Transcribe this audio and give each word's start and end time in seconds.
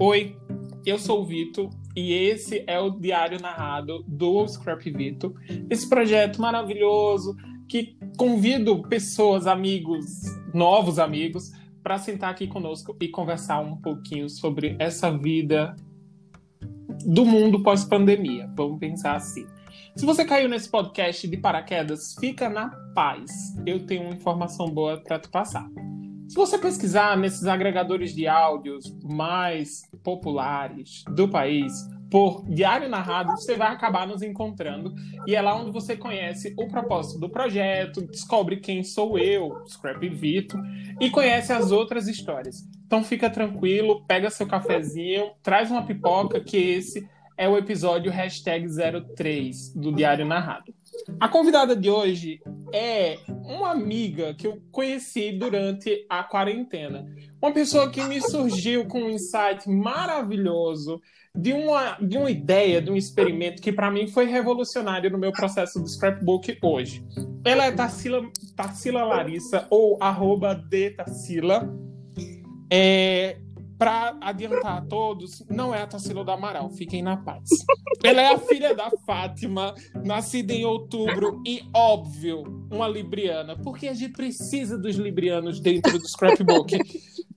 Oi, 0.00 0.36
eu 0.86 0.96
sou 0.96 1.22
o 1.22 1.24
Vitor 1.24 1.70
e 1.96 2.12
esse 2.12 2.62
é 2.68 2.78
o 2.78 2.88
Diário 2.88 3.40
Narrado 3.40 4.04
do 4.06 4.46
Scrap 4.46 4.88
Vitor. 4.92 5.34
Esse 5.68 5.88
projeto 5.88 6.40
maravilhoso 6.40 7.34
que 7.68 7.98
convido 8.16 8.80
pessoas, 8.82 9.48
amigos, 9.48 10.06
novos 10.54 11.00
amigos, 11.00 11.50
para 11.82 11.98
sentar 11.98 12.30
aqui 12.30 12.46
conosco 12.46 12.96
e 13.00 13.08
conversar 13.08 13.58
um 13.58 13.76
pouquinho 13.76 14.28
sobre 14.30 14.76
essa 14.78 15.10
vida 15.10 15.74
do 17.04 17.24
mundo 17.24 17.60
pós-pandemia. 17.64 18.48
Vamos 18.56 18.78
pensar 18.78 19.16
assim. 19.16 19.48
Se 19.96 20.06
você 20.06 20.24
caiu 20.24 20.48
nesse 20.48 20.70
podcast 20.70 21.26
de 21.26 21.36
paraquedas, 21.36 22.14
fica 22.20 22.48
na 22.48 22.68
paz. 22.94 23.32
Eu 23.66 23.84
tenho 23.84 24.02
uma 24.04 24.14
informação 24.14 24.70
boa 24.70 24.96
para 25.02 25.18
te 25.18 25.28
passar. 25.28 25.68
Se 26.28 26.34
você 26.34 26.58
pesquisar 26.58 27.16
nesses 27.16 27.46
agregadores 27.46 28.14
de 28.14 28.28
áudios 28.28 28.94
mais 29.02 29.87
populares 30.02 31.04
do 31.14 31.28
país, 31.28 31.72
por 32.10 32.44
Diário 32.48 32.88
Narrado, 32.88 33.32
você 33.32 33.54
vai 33.54 33.68
acabar 33.68 34.06
nos 34.06 34.22
encontrando. 34.22 34.94
E 35.26 35.34
é 35.34 35.42
lá 35.42 35.54
onde 35.54 35.70
você 35.70 35.96
conhece 35.96 36.54
o 36.58 36.66
propósito 36.68 37.20
do 37.20 37.28
projeto, 37.28 38.00
descobre 38.06 38.56
quem 38.56 38.82
sou 38.82 39.18
eu, 39.18 39.62
Scrap 39.66 40.02
Vito, 40.08 40.58
e 41.00 41.10
conhece 41.10 41.52
as 41.52 41.70
outras 41.70 42.08
histórias. 42.08 42.66
Então 42.86 43.04
fica 43.04 43.28
tranquilo, 43.28 44.04
pega 44.06 44.30
seu 44.30 44.46
cafezinho, 44.46 45.30
traz 45.42 45.70
uma 45.70 45.84
pipoca, 45.84 46.40
que 46.40 46.56
esse 46.56 47.06
é 47.36 47.48
o 47.48 47.56
episódio 47.56 48.10
hashtag 48.10 48.66
03 49.14 49.74
do 49.74 49.92
Diário 49.92 50.24
Narrado. 50.24 50.74
A 51.20 51.28
convidada 51.28 51.74
de 51.74 51.90
hoje 51.90 52.40
é 52.72 53.18
uma 53.44 53.70
amiga 53.70 54.34
que 54.34 54.46
eu 54.46 54.60
conheci 54.70 55.32
durante 55.32 56.04
a 56.08 56.22
quarentena. 56.22 57.06
Uma 57.40 57.52
pessoa 57.52 57.90
que 57.90 58.02
me 58.04 58.20
surgiu 58.20 58.86
com 58.86 59.00
um 59.00 59.10
insight 59.10 59.68
maravilhoso 59.68 61.00
de 61.34 61.52
uma, 61.52 61.96
de 62.00 62.18
uma 62.18 62.30
ideia, 62.30 62.82
de 62.82 62.90
um 62.90 62.96
experimento 62.96 63.62
que 63.62 63.72
para 63.72 63.90
mim 63.90 64.08
foi 64.08 64.26
revolucionário 64.26 65.10
no 65.10 65.18
meu 65.18 65.32
processo 65.32 65.80
do 65.80 65.88
scrapbook 65.88 66.58
hoje. 66.62 67.04
Ela 67.44 67.66
é 67.66 67.72
Tarsila, 67.72 68.22
Tarsila 68.56 69.04
Larissa, 69.04 69.66
ou 69.70 69.96
arroba 70.00 70.54
de 70.54 70.90
Tarsila. 70.90 71.72
É, 72.70 73.38
para 73.78 74.16
adiantar 74.20 74.78
a 74.78 74.80
todos, 74.80 75.44
não 75.48 75.72
é 75.74 75.82
a 75.82 75.86
Tarsila 75.86 76.24
do 76.24 76.30
Amaral, 76.30 76.68
fiquem 76.70 77.00
na 77.00 77.16
paz. 77.16 77.48
Ela 78.02 78.22
é 78.22 78.34
a 78.34 78.38
filha 78.38 78.74
da 78.74 78.90
Fátima, 79.06 79.74
nascida 80.04 80.52
em 80.52 80.64
outubro 80.64 81.40
e, 81.46 81.62
óbvio, 81.72 82.42
uma 82.70 82.88
libriana, 82.88 83.56
porque 83.56 83.86
a 83.86 83.94
gente 83.94 84.12
precisa 84.12 84.76
dos 84.76 84.96
librianos 84.96 85.60
dentro 85.60 85.98
do 85.98 86.08
scrapbook. 86.08 86.76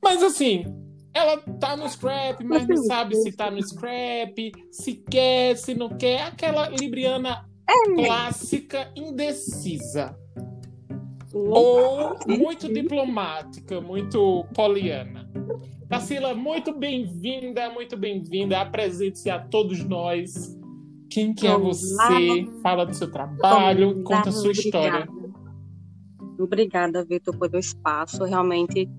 Mas 0.02 0.24
assim, 0.24 0.66
ela 1.14 1.38
tá 1.38 1.76
no 1.76 1.88
scrap, 1.88 2.44
mas 2.44 2.68
não 2.68 2.78
sabe 2.78 3.16
se 3.18 3.32
tá 3.34 3.52
no 3.52 3.62
scrap, 3.62 4.52
se 4.72 4.96
quer, 4.96 5.56
se 5.58 5.76
não 5.76 5.90
quer. 5.90 6.24
Aquela 6.24 6.70
libriana 6.70 7.46
clássica 7.96 8.92
indecisa. 8.96 10.18
Ou 11.34 12.18
muito 12.28 12.72
diplomática, 12.72 13.80
muito 13.80 14.46
poliana. 14.54 15.30
Tarsila, 15.92 16.34
muito 16.34 16.74
bem-vinda, 16.74 17.70
muito 17.70 17.98
bem-vinda. 17.98 18.62
Apresente-se 18.62 19.30
a 19.30 19.38
todos 19.38 19.84
nós. 19.84 20.58
Quem 21.10 21.34
que 21.34 21.46
é 21.46 21.58
você? 21.58 22.46
Fala 22.64 22.86
do 22.86 22.94
seu 22.94 23.12
trabalho, 23.12 24.02
conta 24.02 24.30
a 24.30 24.32
sua 24.32 24.54
história. 24.54 25.06
Obrigada, 26.40 27.04
Vitor, 27.04 27.38
pelo 27.38 27.58
espaço. 27.58 28.24
Realmente, 28.24 28.90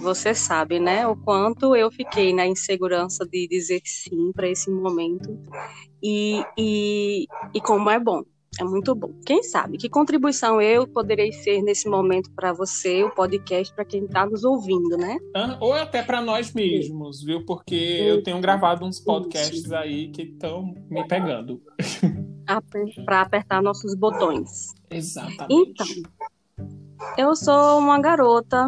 você 0.00 0.32
sabe, 0.32 0.78
né, 0.78 1.04
o 1.04 1.16
quanto 1.16 1.74
eu 1.74 1.90
fiquei 1.90 2.32
na 2.32 2.46
insegurança 2.46 3.26
de 3.26 3.48
dizer 3.48 3.82
sim 3.84 4.30
para 4.32 4.48
esse 4.48 4.70
momento 4.70 5.36
e, 6.00 6.44
e, 6.56 7.26
e 7.52 7.60
como 7.60 7.90
é 7.90 7.98
bom 7.98 8.22
é 8.58 8.64
muito 8.64 8.94
bom. 8.94 9.12
Quem 9.24 9.42
sabe 9.42 9.78
que 9.78 9.88
contribuição 9.88 10.60
eu 10.60 10.86
poderei 10.86 11.32
ser 11.32 11.62
nesse 11.62 11.88
momento 11.88 12.30
para 12.32 12.52
você, 12.52 13.04
o 13.04 13.10
podcast, 13.10 13.72
para 13.74 13.84
quem 13.84 14.04
está 14.04 14.26
nos 14.26 14.44
ouvindo, 14.44 14.96
né? 14.96 15.16
Ou 15.60 15.74
até 15.74 16.02
para 16.02 16.20
nós 16.20 16.52
mesmos, 16.52 17.22
viu? 17.22 17.44
Porque 17.44 17.74
eu 17.74 18.22
tenho 18.22 18.40
gravado 18.40 18.84
uns 18.84 18.98
podcasts 18.98 19.70
aí 19.72 20.08
que 20.08 20.22
estão 20.22 20.74
me 20.88 21.06
pegando. 21.06 21.62
Para 23.04 23.20
apertar 23.20 23.62
nossos 23.62 23.94
botões. 23.94 24.74
Exatamente. 24.90 25.70
Então, 25.70 25.86
eu 27.16 27.36
sou 27.36 27.78
uma 27.78 28.00
garota, 28.00 28.66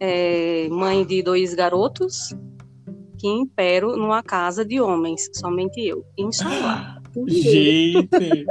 é, 0.00 0.66
mãe 0.70 1.04
de 1.04 1.22
dois 1.22 1.52
garotos, 1.52 2.34
que 3.18 3.28
impero 3.28 3.94
numa 3.94 4.22
casa 4.22 4.64
de 4.64 4.80
homens, 4.80 5.28
somente 5.34 5.80
eu, 5.80 6.02
em 6.16 6.32
Solar. 6.32 6.96
Gente! 7.26 8.46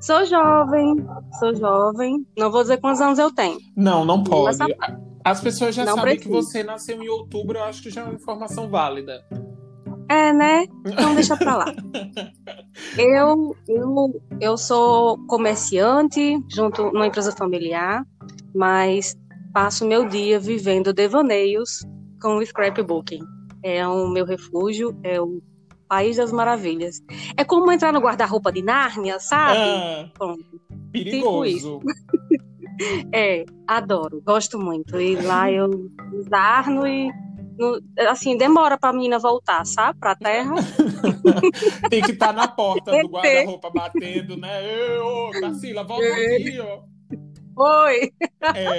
sou 0.00 0.24
jovem, 0.24 0.96
sou 1.38 1.54
jovem. 1.54 2.26
Não 2.38 2.50
vou 2.50 2.62
dizer 2.62 2.78
quantos 2.78 3.00
anos 3.00 3.18
eu 3.18 3.32
tenho. 3.32 3.58
Não, 3.76 4.04
não 4.04 4.22
pode. 4.22 4.58
As 5.24 5.40
pessoas 5.40 5.74
já 5.74 5.84
não 5.84 5.96
sabem 5.96 6.14
preciso. 6.16 6.34
que 6.34 6.42
você 6.42 6.62
nasceu 6.62 7.02
em 7.02 7.08
outubro, 7.08 7.58
eu 7.58 7.64
acho 7.64 7.82
que 7.82 7.90
já 7.90 8.00
é 8.02 8.04
uma 8.04 8.14
informação 8.14 8.68
válida. 8.68 9.24
É, 10.08 10.32
né? 10.32 10.64
Então 10.86 11.14
deixa 11.14 11.36
pra 11.36 11.58
lá. 11.58 11.66
eu, 12.96 13.54
eu, 13.68 14.22
eu 14.40 14.56
sou 14.56 15.18
comerciante 15.26 16.42
junto 16.48 16.90
numa 16.92 17.06
empresa 17.06 17.30
familiar, 17.32 18.06
mas 18.54 19.14
passo 19.52 19.86
meu 19.86 20.08
dia 20.08 20.40
vivendo 20.40 20.94
devaneios 20.94 21.84
com 22.22 22.36
o 22.36 22.46
scrapbooking. 22.46 23.20
É 23.62 23.86
o 23.86 24.08
meu 24.08 24.24
refúgio, 24.24 24.98
é 25.02 25.20
o 25.20 25.42
País 25.88 26.16
das 26.16 26.32
Maravilhas. 26.32 27.02
É 27.36 27.44
como 27.44 27.72
entrar 27.72 27.92
no 27.92 28.00
guarda-roupa 28.00 28.52
de 28.52 28.62
Nárnia, 28.62 29.18
sabe? 29.18 29.60
Ah, 29.60 30.08
Pronto. 30.16 30.44
Perigoso. 30.92 31.80
é, 33.12 33.44
adoro, 33.66 34.22
gosto 34.24 34.58
muito. 34.58 35.00
E 35.00 35.16
lá 35.16 35.50
eu 35.50 35.68
desarno 36.12 36.86
e 36.86 37.10
assim, 38.08 38.36
demora 38.36 38.78
pra 38.78 38.92
menina 38.92 39.18
voltar, 39.18 39.64
sabe? 39.64 39.98
Pra 39.98 40.14
terra. 40.14 40.54
Tem 41.90 42.02
que 42.02 42.12
estar 42.12 42.28
tá 42.28 42.32
na 42.32 42.48
porta 42.48 42.92
do 42.92 43.08
guarda-roupa 43.08 43.70
batendo, 43.70 44.36
né? 44.36 44.60
Ô, 45.00 45.30
Tarsila, 45.40 45.82
volta 45.82 46.06
aqui, 46.06 46.58
ó. 46.60 46.97
Oi! 47.58 48.12
É. 48.54 48.78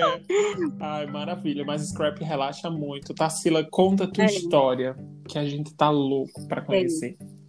Ai, 0.79 1.05
maravilha. 1.05 1.65
Mas 1.65 1.89
Scrap 1.89 2.19
relaxa 2.23 2.69
muito. 2.69 3.13
Tarsila, 3.13 3.67
conta 3.69 4.05
a 4.05 4.07
tua 4.07 4.23
é. 4.23 4.27
história, 4.27 4.95
que 5.27 5.37
a 5.37 5.45
gente 5.45 5.73
tá 5.75 5.89
louco 5.89 6.47
para 6.47 6.61
conhecer. 6.61 7.17
É. 7.19 7.39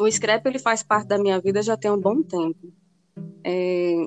O 0.00 0.10
Scrap, 0.10 0.46
ele 0.46 0.58
faz 0.58 0.82
parte 0.82 1.08
da 1.08 1.18
minha 1.18 1.40
vida 1.40 1.62
já 1.62 1.76
tem 1.76 1.90
um 1.90 2.00
bom 2.00 2.22
tempo. 2.22 2.72
É... 3.44 4.04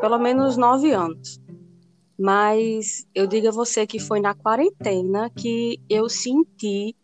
Pelo 0.00 0.18
menos 0.18 0.56
nove 0.56 0.92
anos. 0.92 1.40
Mas 2.18 3.06
eu 3.14 3.26
digo 3.26 3.48
a 3.48 3.52
você 3.52 3.86
que 3.86 3.98
foi 3.98 4.20
na 4.20 4.34
quarentena 4.34 5.30
que 5.30 5.80
eu 5.88 6.08
senti 6.08 6.94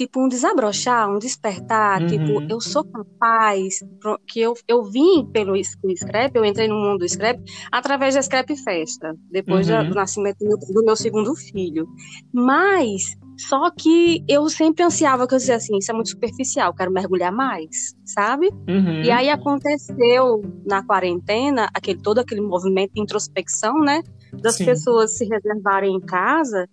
tipo 0.00 0.18
um 0.18 0.28
desabrochar, 0.28 1.10
um 1.10 1.18
despertar, 1.18 2.00
uhum. 2.00 2.06
tipo, 2.06 2.42
eu 2.48 2.58
sou 2.58 2.82
capaz, 2.82 3.80
que 4.26 4.40
eu, 4.40 4.54
eu 4.66 4.82
vim 4.82 5.26
pelo 5.30 5.54
scrap, 5.94 6.34
eu 6.34 6.42
entrei 6.42 6.66
no 6.68 6.74
mundo 6.74 7.00
do 7.00 7.08
scrap 7.08 7.38
através 7.70 8.14
da 8.14 8.22
scrap 8.22 8.48
festa, 8.56 9.14
depois 9.30 9.68
uhum. 9.68 9.90
do 9.90 9.94
nascimento 9.94 10.38
do 10.38 10.82
meu 10.82 10.96
segundo 10.96 11.34
filho. 11.36 11.86
Mas 12.32 13.14
só 13.36 13.70
que 13.70 14.24
eu 14.26 14.48
sempre 14.48 14.82
ansiava 14.82 15.28
que 15.28 15.34
eu 15.34 15.38
dizia 15.38 15.56
assim, 15.56 15.76
isso 15.76 15.90
é 15.90 15.94
muito 15.94 16.08
superficial, 16.08 16.72
quero 16.72 16.90
mergulhar 16.90 17.30
mais, 17.30 17.94
sabe? 18.02 18.48
Uhum. 18.66 19.02
E 19.02 19.10
aí 19.10 19.28
aconteceu 19.28 20.42
na 20.64 20.82
quarentena 20.82 21.68
aquele 21.74 22.00
todo 22.00 22.20
aquele 22.20 22.40
movimento 22.40 22.94
de 22.94 23.02
introspecção, 23.02 23.78
né? 23.80 24.02
Das 24.32 24.54
Sim. 24.54 24.64
pessoas 24.64 25.18
se 25.18 25.26
reservarem 25.26 25.94
em 25.94 26.00
casa 26.00 26.66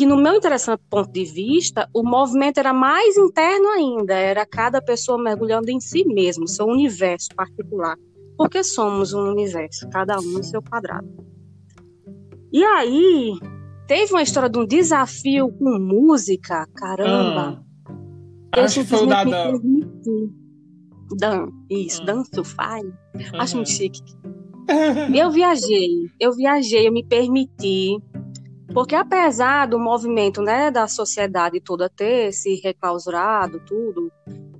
que 0.00 0.06
no 0.06 0.16
meu 0.16 0.34
interessante 0.34 0.80
ponto 0.88 1.12
de 1.12 1.26
vista, 1.26 1.86
o 1.92 2.02
movimento 2.02 2.56
era 2.56 2.72
mais 2.72 3.18
interno 3.18 3.68
ainda, 3.68 4.14
era 4.14 4.46
cada 4.46 4.80
pessoa 4.80 5.22
mergulhando 5.22 5.70
em 5.70 5.78
si 5.78 6.06
mesmo, 6.06 6.48
seu 6.48 6.64
universo 6.64 7.28
particular, 7.36 7.98
porque 8.34 8.64
somos 8.64 9.12
um 9.12 9.30
universo, 9.30 9.86
cada 9.90 10.18
um 10.18 10.22
no 10.22 10.42
seu 10.42 10.62
quadrado. 10.62 11.06
E 12.50 12.64
aí, 12.64 13.34
teve 13.86 14.10
uma 14.14 14.22
história 14.22 14.48
de 14.48 14.58
um 14.58 14.64
desafio 14.64 15.52
com 15.52 15.78
música, 15.78 16.66
caramba. 16.76 17.62
Ah, 18.52 18.62
acho 18.62 18.80
que 18.80 18.86
foi 18.86 19.02
o 19.02 19.06
da 19.06 19.22
Dan. 19.22 19.60
Dan, 21.18 21.48
isso, 21.68 22.00
ah. 22.00 22.06
Dan 22.06 22.24
Sufai. 22.34 22.80
Uhum. 22.80 23.38
Acho 23.38 23.56
muito 23.56 23.70
chique. 23.70 24.00
eu 25.14 25.30
viajei, 25.30 26.10
eu 26.18 26.32
viajei, 26.32 26.88
eu 26.88 26.92
me 26.92 27.04
permiti 27.04 27.98
porque 28.72 28.94
apesar 28.94 29.66
do 29.66 29.78
movimento, 29.78 30.42
né, 30.42 30.70
da 30.70 30.86
sociedade 30.86 31.60
toda 31.60 31.88
ter 31.88 32.32
se 32.32 32.60
reclausurado, 32.62 33.60
tudo, 33.66 34.10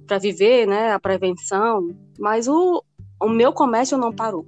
para 0.07 0.19
viver, 0.19 0.67
né, 0.67 0.93
a 0.93 0.99
prevenção, 0.99 1.89
mas 2.19 2.49
o, 2.49 2.83
o 3.23 3.29
meu 3.29 3.53
comércio 3.53 3.97
não 3.97 4.13
parou. 4.13 4.47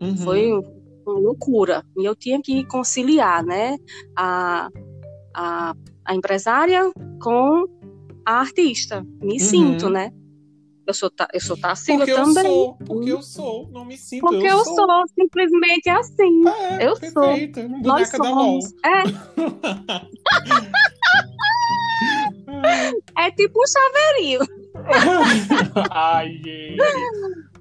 Uhum. 0.00 0.16
Foi 0.16 0.52
uma 0.52 1.18
loucura. 1.18 1.84
E 1.96 2.04
eu 2.04 2.14
tinha 2.14 2.40
que 2.42 2.64
conciliar, 2.66 3.42
né, 3.44 3.76
a, 4.16 4.68
a, 5.34 5.74
a 6.04 6.14
empresária 6.14 6.90
com 7.20 7.64
a 8.26 8.40
artista. 8.40 9.06
Me 9.22 9.34
uhum. 9.34 9.38
sinto, 9.38 9.88
né? 9.88 10.12
Eu 10.86 10.94
sou, 10.94 11.10
eu 11.32 11.40
sou 11.40 11.56
Tarsila 11.56 11.98
porque 11.98 12.12
também. 12.12 12.44
Eu 12.44 12.52
sou, 12.52 12.74
porque 12.74 13.12
eu 13.12 13.22
sou, 13.22 13.68
não 13.70 13.84
me 13.84 13.96
sinto. 13.96 14.22
Porque 14.22 14.46
eu, 14.46 14.58
eu 14.58 14.64
sou. 14.64 14.74
sou. 14.74 15.04
simplesmente 15.14 15.88
assim. 15.88 16.42
É, 16.48 16.86
eu 16.86 16.98
perfeito. 16.98 17.60
sou. 17.60 17.68
Boneca 17.80 18.18
Nós 18.18 18.28
somos. 18.28 18.64
É. 18.84 19.02
é 23.26 23.30
tipo 23.30 23.60
um 23.60 23.66
chaveirinho. 23.66 24.40
Ai, 25.90 26.32
gente. 26.32 26.76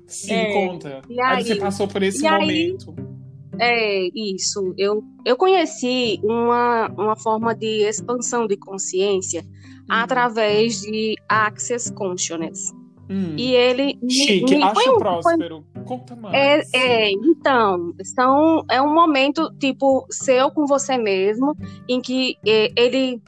Sim, 0.07 0.33
é, 0.33 0.53
conta. 0.53 1.01
E 1.09 1.21
aí, 1.21 1.37
aí, 1.37 1.43
você 1.43 1.55
passou 1.55 1.87
por 1.87 2.01
esse 2.03 2.23
momento. 2.23 2.93
Aí, 2.97 3.11
é, 3.59 4.09
isso. 4.15 4.73
Eu, 4.77 5.03
eu 5.23 5.37
conheci 5.37 6.19
uma, 6.23 6.87
uma 6.89 7.15
forma 7.15 7.53
de 7.53 7.83
expansão 7.87 8.47
de 8.47 8.57
consciência 8.57 9.41
uhum. 9.41 9.85
através 9.89 10.81
de 10.81 11.15
Access 11.29 11.93
Consciousness. 11.93 12.71
Hum. 13.11 13.35
E 13.37 13.53
ele. 13.53 13.99
Chique, 14.09 14.55
me, 14.55 14.63
acho 14.63 14.73
foi, 14.73 14.97
próspero. 14.97 15.65
Foi, 15.73 15.83
Conta 15.83 16.15
mais. 16.15 16.73
É, 16.73 17.07
é, 17.07 17.11
então, 17.11 17.93
são, 18.15 18.63
é 18.71 18.81
um 18.81 18.93
momento, 18.93 19.53
tipo, 19.59 20.07
seu 20.09 20.49
com 20.49 20.65
você 20.65 20.97
mesmo, 20.97 21.53
em 21.89 21.99
que 21.99 22.37
é, 22.47 22.71
ele 22.77 23.21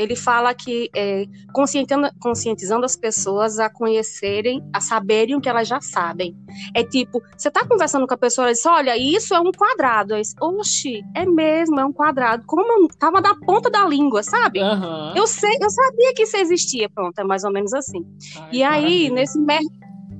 ele 0.00 0.16
fala 0.16 0.54
que 0.54 0.90
é, 0.96 1.26
conscientizando, 1.52 2.10
conscientizando 2.18 2.86
as 2.86 2.96
pessoas 2.96 3.58
a 3.58 3.68
conhecerem, 3.68 4.62
a 4.72 4.80
saberem 4.80 5.36
o 5.36 5.40
que 5.40 5.48
elas 5.48 5.68
já 5.68 5.80
sabem. 5.80 6.34
É 6.74 6.82
tipo, 6.82 7.22
você 7.36 7.50
tá 7.50 7.66
conversando 7.66 8.06
com 8.06 8.14
a 8.14 8.18
pessoa 8.18 8.48
e 8.48 8.52
diz, 8.52 8.64
olha, 8.64 8.96
isso 8.96 9.34
é 9.34 9.40
um 9.40 9.52
quadrado. 9.52 10.14
Aí, 10.14 10.22
Oxi, 10.40 11.02
é 11.14 11.26
mesmo, 11.26 11.78
é 11.78 11.84
um 11.84 11.92
quadrado. 11.92 12.44
Como 12.46 12.88
tava 12.98 13.20
da 13.20 13.34
ponta 13.34 13.68
da 13.70 13.86
língua, 13.86 14.22
sabe? 14.22 14.60
Uhum. 14.62 15.14
Eu 15.14 15.26
sei, 15.26 15.56
eu 15.60 15.68
sabia 15.68 16.14
que 16.14 16.22
isso 16.22 16.36
existia. 16.38 16.88
Pronto, 16.88 17.18
é 17.18 17.24
mais 17.24 17.44
ou 17.44 17.52
menos 17.52 17.74
assim. 17.74 18.06
Ai, 18.38 18.48
e 18.52 18.62
aí, 18.62 19.10
maravilha. 19.10 19.14
nesse 19.14 19.38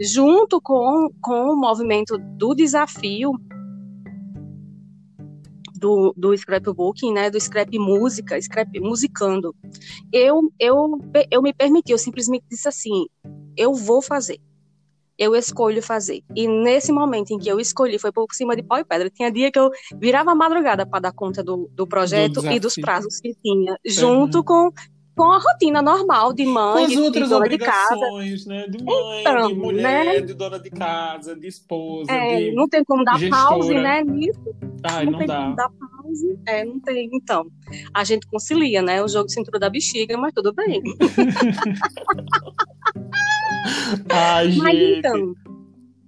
junto 0.01 0.61
com, 0.61 1.09
com 1.21 1.53
o 1.53 1.57
movimento 1.57 2.19
do 2.19 2.55
desafio, 2.55 3.33
do, 5.81 6.13
do 6.17 6.37
scrapbooking, 6.37 7.13
né, 7.13 7.31
do 7.31 7.41
scrap 7.41 7.77
música, 7.79 8.41
scrap 8.41 8.79
musicando. 8.79 9.55
Eu, 10.13 10.53
eu, 10.59 10.99
eu 11.31 11.43
me 11.43 11.53
permiti, 11.53 11.91
eu 11.91 11.99
simplesmente 11.99 12.45
disse 12.49 12.69
assim, 12.69 13.07
eu 13.57 13.75
vou 13.75 14.03
fazer. 14.03 14.39
Eu 15.19 15.35
escolho 15.35 15.83
fazer. 15.83 16.23
E 16.35 16.49
nesse 16.49 16.93
momento 16.93 17.31
em 17.31 17.39
que 17.39 17.49
eu 17.49 17.61
escolhi, 17.61 17.99
foi 17.99 18.11
por 18.11 18.27
cima 18.33 18.57
de 18.57 18.63
pau 18.63 18.79
e 18.79 18.85
pedra. 18.85 19.11
Tinha 19.11 19.31
dia 19.31 19.51
que 19.51 19.59
eu 19.59 19.71
virava 19.99 20.35
madrugada 20.35 20.87
para 20.87 21.01
dar 21.01 21.13
conta 21.13 21.43
do, 21.43 21.69
do 21.75 21.87
projeto 21.87 22.41
do 22.41 22.51
e 22.51 22.59
dos 22.59 22.75
prazos 22.75 23.21
que 23.21 23.35
tinha, 23.35 23.77
junto 23.85 24.39
uhum. 24.39 24.45
com 24.45 24.71
com 25.21 25.31
a 25.31 25.39
rotina 25.39 25.83
normal 25.83 26.33
de 26.33 26.47
mãe, 26.47 26.87
de, 26.87 26.99
outras 26.99 27.25
de 27.25 27.31
dona 27.35 27.47
de 27.47 27.59
casa. 27.59 27.95
Né? 28.47 28.67
De 28.69 28.83
mãe, 28.83 29.21
então, 29.21 29.49
de 29.49 29.55
mulher, 29.55 30.05
né? 30.07 30.21
de 30.23 30.33
dona 30.33 30.59
de 30.59 30.71
casa, 30.71 31.37
de 31.37 31.47
esposa. 31.47 32.11
É, 32.11 32.39
de 32.39 32.55
não 32.55 32.67
tem 32.67 32.83
como 32.83 33.05
dar 33.05 33.19
gestora. 33.19 33.49
pause, 33.51 33.75
né? 33.75 34.03
Nisso. 34.03 34.41
Ai, 34.83 35.05
não, 35.05 35.13
não 35.13 35.19
tem 35.19 35.29
dá. 35.29 35.43
como 35.43 35.57
dar 35.57 35.69
pause. 35.69 36.39
É, 36.47 36.65
não 36.65 36.81
tem. 36.81 37.11
Então, 37.13 37.47
a 37.93 38.03
gente 38.03 38.27
concilia, 38.29 38.81
né? 38.81 39.05
O 39.05 39.09
jogo 39.09 39.27
de 39.27 39.35
cintura 39.35 39.59
da 39.59 39.69
bexiga, 39.69 40.17
mas 40.17 40.33
tudo 40.33 40.55
bem. 40.55 40.81
Ai, 44.09 44.55
mas 44.57 44.79
gente. 44.79 45.01
então 45.01 45.35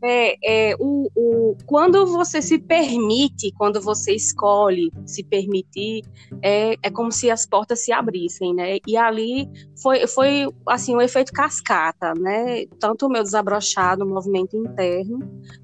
é, 0.02 0.70
é, 0.70 0.76
o, 0.80 1.08
o, 1.14 1.56
quando 1.64 2.04
você 2.06 2.42
se 2.42 2.58
permite, 2.58 3.52
quando 3.52 3.80
você 3.80 4.12
escolhe 4.12 4.90
se 5.06 5.22
permitir, 5.22 6.02
é, 6.42 6.74
é 6.82 6.90
como 6.90 7.12
se 7.12 7.30
as 7.30 7.46
portas 7.46 7.84
se 7.84 7.92
abrissem, 7.92 8.52
né? 8.52 8.78
E 8.86 8.96
ali 8.96 9.48
foi, 9.80 10.06
foi 10.08 10.48
assim, 10.66 10.96
um 10.96 11.00
efeito 11.00 11.32
cascata, 11.32 12.14
né? 12.14 12.66
Tanto 12.80 13.06
o 13.06 13.08
meu 13.08 13.22
desabrochar 13.22 13.96
no 13.96 14.06
movimento 14.06 14.56
interno, 14.56 15.20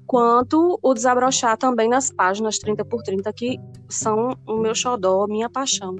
quanto 0.07 0.79
o 0.81 0.93
desabrochar 0.93 1.57
também 1.57 1.89
nas 1.89 2.09
páginas 2.09 2.57
30 2.59 2.85
por 2.85 3.03
30, 3.03 3.33
que 3.33 3.59
são 3.89 4.37
o 4.47 4.57
meu 4.57 4.73
xodó, 4.73 5.27
minha 5.27 5.49
paixão. 5.49 5.97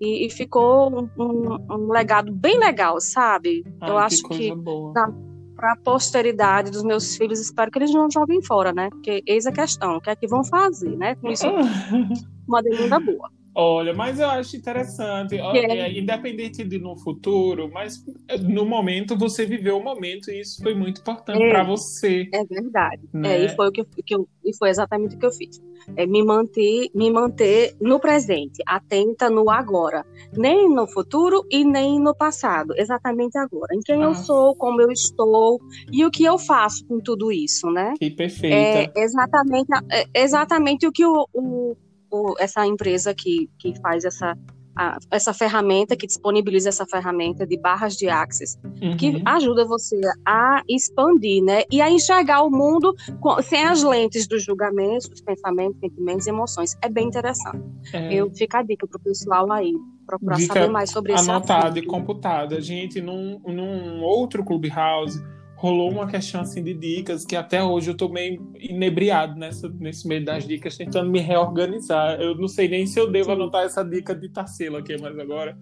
E, 0.00 0.26
e 0.26 0.30
ficou 0.30 0.88
um, 0.90 1.10
um, 1.18 1.74
um, 1.74 1.92
legado 1.92 2.32
bem 2.32 2.58
legal, 2.58 3.00
sabe? 3.00 3.64
Ai, 3.80 3.90
Eu 3.90 3.98
acho 3.98 4.22
que, 4.22 4.38
que 4.38 4.54
na, 4.94 5.12
para 5.60 5.72
a 5.72 5.76
posteridade 5.76 6.70
dos 6.70 6.82
meus 6.82 7.16
filhos, 7.16 7.38
espero 7.38 7.70
que 7.70 7.78
eles 7.78 7.92
não 7.92 8.10
joguem 8.10 8.42
fora, 8.42 8.72
né? 8.72 8.88
Porque 8.88 9.22
eis 9.26 9.44
a 9.44 9.52
questão, 9.52 9.96
o 9.96 10.00
que 10.00 10.08
é 10.08 10.16
que 10.16 10.26
vão 10.26 10.42
fazer, 10.42 10.96
né? 10.96 11.14
Com 11.16 11.30
isso, 11.30 11.46
uma 12.48 12.62
demanda 12.62 12.98
boa. 12.98 13.30
Olha, 13.54 13.92
mas 13.92 14.20
eu 14.20 14.28
acho 14.28 14.56
interessante, 14.56 15.36
é, 15.36 15.98
independente 15.98 16.62
de 16.62 16.78
no 16.78 16.96
futuro, 16.96 17.68
mas 17.72 18.04
no 18.42 18.64
momento 18.64 19.16
você 19.16 19.44
viveu 19.44 19.78
o 19.78 19.82
momento 19.82 20.30
e 20.30 20.40
isso 20.40 20.62
foi 20.62 20.72
muito 20.72 21.00
importante 21.00 21.42
é, 21.42 21.50
para 21.50 21.64
você. 21.64 22.28
É 22.32 22.44
verdade. 22.44 23.02
Né? 23.12 23.36
É, 23.36 23.44
e 23.46 23.48
foi 23.50 23.68
o 23.68 23.72
que, 23.72 23.80
eu, 23.80 23.86
que 24.06 24.14
eu, 24.14 24.28
e 24.44 24.56
foi 24.56 24.70
exatamente 24.70 25.16
o 25.16 25.18
que 25.18 25.26
eu 25.26 25.32
fiz. 25.32 25.60
É 25.96 26.06
me 26.06 26.22
manter, 26.22 26.90
me 26.94 27.10
manter 27.10 27.74
no 27.80 27.98
presente, 27.98 28.62
atenta 28.66 29.28
no 29.28 29.50
agora, 29.50 30.06
nem 30.36 30.68
no 30.68 30.86
futuro 30.86 31.44
e 31.50 31.64
nem 31.64 31.98
no 31.98 32.14
passado, 32.14 32.72
exatamente 32.76 33.36
agora. 33.36 33.74
Em 33.74 33.80
quem 33.80 34.00
ah. 34.00 34.04
eu 34.04 34.14
sou, 34.14 34.54
como 34.54 34.80
eu 34.80 34.92
estou 34.92 35.60
e 35.90 36.04
o 36.04 36.10
que 36.10 36.24
eu 36.24 36.38
faço 36.38 36.86
com 36.86 37.00
tudo 37.00 37.32
isso, 37.32 37.68
né? 37.68 37.94
Que 37.98 38.10
perfeita. 38.10 38.56
É 38.56 39.02
exatamente, 39.02 39.68
é 39.90 40.22
exatamente 40.22 40.86
o 40.86 40.92
que 40.92 41.04
o, 41.04 41.26
o 41.34 41.76
o, 42.10 42.34
essa 42.38 42.66
empresa 42.66 43.14
que, 43.14 43.48
que 43.58 43.78
faz 43.80 44.04
essa, 44.04 44.36
a, 44.76 44.98
essa 45.10 45.32
ferramenta, 45.32 45.96
que 45.96 46.06
disponibiliza 46.06 46.68
essa 46.68 46.86
ferramenta 46.86 47.46
de 47.46 47.58
barras 47.58 47.96
de 47.96 48.08
access, 48.08 48.58
uhum. 48.82 48.96
que 48.96 49.22
ajuda 49.24 49.64
você 49.64 50.00
a 50.26 50.62
expandir, 50.68 51.42
né? 51.42 51.62
E 51.70 51.80
a 51.80 51.90
enxergar 51.90 52.42
o 52.42 52.50
mundo 52.50 52.94
com, 53.20 53.40
sem 53.42 53.64
as 53.64 53.82
lentes 53.82 54.26
dos 54.26 54.42
julgamentos, 54.44 55.08
dos 55.08 55.20
pensamentos, 55.20 55.78
sentimentos 55.80 56.26
e 56.26 56.30
emoções. 56.30 56.76
É 56.82 56.88
bem 56.88 57.06
interessante. 57.06 57.62
É. 57.92 58.14
Eu 58.14 58.30
fico 58.34 58.56
a 58.56 58.62
dica 58.62 58.86
para 58.86 58.98
o 58.98 59.02
pessoal 59.02 59.50
aí 59.52 59.72
procurar 60.06 60.36
dica 60.36 60.54
saber 60.54 60.68
mais 60.68 60.90
sobre 60.90 61.14
isso. 61.14 61.30
Anotada 61.30 61.78
e 61.78 61.86
computada. 61.86 62.60
Gente, 62.60 63.00
num, 63.00 63.40
num 63.46 64.02
outro 64.02 64.44
Clubhouse 64.44 65.20
rolou 65.60 65.90
uma 65.90 66.06
questão 66.06 66.40
assim 66.40 66.64
de 66.64 66.72
dicas 66.72 67.26
que 67.26 67.36
até 67.36 67.62
hoje 67.62 67.90
eu 67.90 67.96
tô 67.96 68.08
meio 68.08 68.50
inebriado 68.58 69.38
nessa, 69.38 69.68
nesse 69.68 70.08
meio 70.08 70.24
das 70.24 70.46
dicas, 70.46 70.74
tentando 70.74 71.10
me 71.10 71.20
reorganizar. 71.20 72.18
Eu 72.18 72.34
não 72.34 72.48
sei 72.48 72.66
nem 72.66 72.86
se 72.86 72.98
eu 72.98 73.10
devo 73.10 73.26
Sim. 73.26 73.32
anotar 73.32 73.64
essa 73.64 73.84
dica 73.84 74.14
de 74.14 74.30
Tarsila 74.30 74.78
aqui 74.78 74.98
mais 74.98 75.18
agora, 75.18 75.58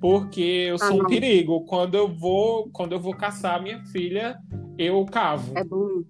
porque 0.00 0.40
eu 0.40 0.78
sou 0.78 1.02
ah, 1.02 1.04
um 1.04 1.06
perigo. 1.06 1.66
Quando 1.66 1.96
eu 1.96 2.08
vou, 2.08 2.70
quando 2.72 2.92
eu 2.92 2.98
vou 2.98 3.14
caçar 3.14 3.62
minha 3.62 3.84
filha, 3.92 4.38
eu 4.78 5.04
cavo. 5.04 5.52
É 5.54 5.62
bom. 5.62 6.02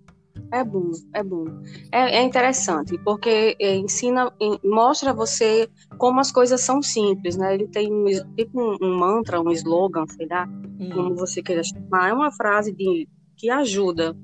É 0.53 0.63
bom, 0.63 0.91
é 1.13 1.23
bom. 1.25 1.47
É, 1.91 2.19
é 2.19 2.23
interessante, 2.23 2.97
porque 2.99 3.57
é, 3.59 3.75
ensina, 3.75 4.31
mostra 4.63 5.11
a 5.11 5.15
você 5.15 5.69
como 5.99 6.21
as 6.21 6.31
coisas 6.31 6.61
são 6.61 6.81
simples, 6.81 7.37
né? 7.37 7.55
Ele 7.55 7.67
tem 7.67 7.89
tipo 8.37 8.61
um, 8.61 8.77
um 8.81 8.99
mantra, 8.99 9.41
um 9.41 9.51
slogan, 9.51 10.07
sei 10.07 10.27
lá, 10.29 10.47
hum. 10.79 10.91
como 10.93 11.17
você 11.17 11.43
queira 11.43 11.63
chamar. 11.65 12.11
É 12.11 12.13
uma 12.13 12.31
frase 12.31 12.71
de 12.73 13.09
que 13.43 13.51
ajuda 13.51 14.17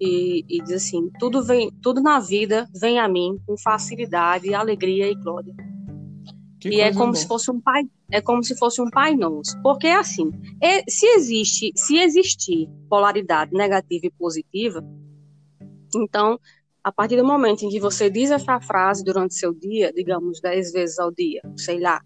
e, 0.00 0.44
e, 0.48 0.60
diz 0.60 0.72
assim: 0.72 1.08
tudo 1.20 1.44
vem, 1.44 1.70
tudo 1.80 2.02
na 2.02 2.18
vida 2.18 2.68
vem 2.74 2.98
a 2.98 3.08
mim 3.08 3.38
com 3.46 3.56
facilidade, 3.56 4.52
alegria 4.52 5.08
e 5.08 5.14
glória. 5.14 5.54
Que 6.58 6.70
e 6.70 6.80
é 6.80 6.90
como 6.90 7.12
boa. 7.12 7.14
se 7.14 7.28
fosse 7.28 7.48
um 7.48 7.60
pai, 7.60 7.84
é 8.10 8.20
como 8.20 8.42
se 8.42 8.58
fosse 8.58 8.82
um 8.82 8.90
pai 8.90 9.14
nosso, 9.14 9.56
porque 9.62 9.86
é 9.86 9.94
assim, 9.94 10.32
é, 10.60 10.82
se 10.88 11.06
existe, 11.06 11.70
se 11.76 11.96
existir 11.96 12.68
polaridade 12.90 13.52
negativa 13.52 14.06
e 14.06 14.10
positiva, 14.10 14.84
então 15.94 16.40
a 16.82 16.90
partir 16.90 17.16
do 17.16 17.24
momento 17.24 17.64
em 17.64 17.68
que 17.68 17.78
você 17.78 18.10
diz 18.10 18.32
essa 18.32 18.60
frase 18.60 19.04
durante 19.04 19.34
seu 19.34 19.54
dia, 19.54 19.92
digamos 19.92 20.40
dez 20.40 20.72
vezes 20.72 20.98
ao 20.98 21.12
dia, 21.12 21.40
sei 21.56 21.78
lá, 21.78 22.00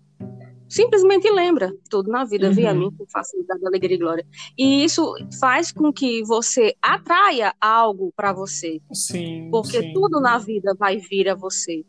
simplesmente 0.71 1.31
lembra. 1.31 1.75
Tudo 1.91 2.11
na 2.11 2.25
vida 2.25 2.49
uhum. 2.49 2.55
vem 2.55 2.67
a 2.67 2.73
mim 2.73 2.91
com 2.97 3.05
facilidade, 3.07 3.67
alegria 3.67 3.97
e 3.97 3.99
glória. 3.99 4.27
E 4.57 4.85
isso 4.85 5.13
faz 5.39 5.73
com 5.73 5.93
que 5.93 6.23
você 6.23 6.75
atraia 6.81 7.53
algo 7.61 8.13
para 8.17 8.33
você. 8.33 8.81
Sim. 8.93 9.49
Porque 9.51 9.81
sim. 9.81 9.93
tudo 9.93 10.21
na 10.21 10.39
vida 10.39 10.75
vai 10.79 10.97
vir 10.99 11.29
a 11.29 11.35
você. 11.35 11.85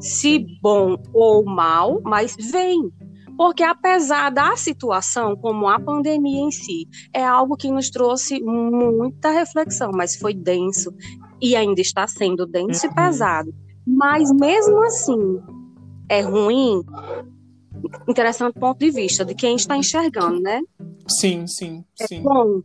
Se 0.00 0.44
bom 0.60 0.96
ou 1.12 1.44
mal, 1.44 2.00
mas 2.02 2.36
vem. 2.50 2.92
Porque 3.36 3.62
apesar 3.62 4.30
da 4.30 4.56
situação, 4.56 5.36
como 5.36 5.68
a 5.68 5.78
pandemia 5.78 6.40
em 6.40 6.50
si, 6.50 6.88
é 7.12 7.24
algo 7.24 7.56
que 7.56 7.70
nos 7.70 7.90
trouxe 7.90 8.40
muita 8.42 9.30
reflexão, 9.30 9.90
mas 9.92 10.16
foi 10.16 10.34
denso 10.34 10.92
e 11.40 11.56
ainda 11.56 11.80
está 11.80 12.06
sendo 12.06 12.46
denso 12.46 12.86
uhum. 12.86 12.92
e 12.92 12.94
pesado. 12.94 13.54
Mas 13.86 14.32
mesmo 14.32 14.82
assim, 14.84 15.40
é 16.08 16.20
ruim, 16.20 16.82
interessante 18.08 18.58
ponto 18.58 18.78
de 18.78 18.90
vista 18.90 19.24
de 19.24 19.34
quem 19.34 19.56
está 19.56 19.76
enxergando, 19.76 20.40
né? 20.40 20.60
Sim, 21.08 21.46
sim, 21.46 21.84
sim. 21.94 22.18
É 22.18 22.20
bom, 22.20 22.62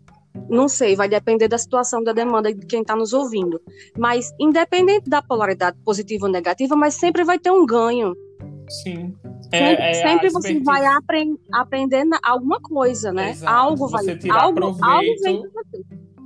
não 0.50 0.68
sei, 0.68 0.96
vai 0.96 1.10
depender 1.10 1.48
da 1.48 1.58
situação 1.58 2.04
da 2.04 2.14
demanda 2.14 2.54
de 2.54 2.66
quem 2.66 2.82
está 2.82 2.96
nos 2.96 3.14
ouvindo. 3.14 3.62
Mas 3.98 4.32
independente 4.40 5.10
da 5.10 5.22
polaridade 5.22 5.78
positiva 5.84 6.26
ou 6.26 6.32
negativa, 6.32 6.76
mas 6.76 6.96
sempre 6.96 7.24
vai 7.24 7.40
ter 7.40 7.52
um 7.52 7.66
ganho. 7.66 8.16
Sim. 8.84 9.16
É, 9.52 9.94
sempre, 9.94 10.28
é 10.28 10.30
você 10.30 10.60
vai 10.60 10.86
aprend, 10.86 11.36
aprender 11.52 12.06
alguma 12.24 12.60
coisa, 12.62 13.12
né? 13.12 13.32
Exato. 13.32 13.52
Algo 13.52 13.88
vai 13.88 14.04
você 14.04 14.30
algo, 14.30 14.64
algo 14.64 15.16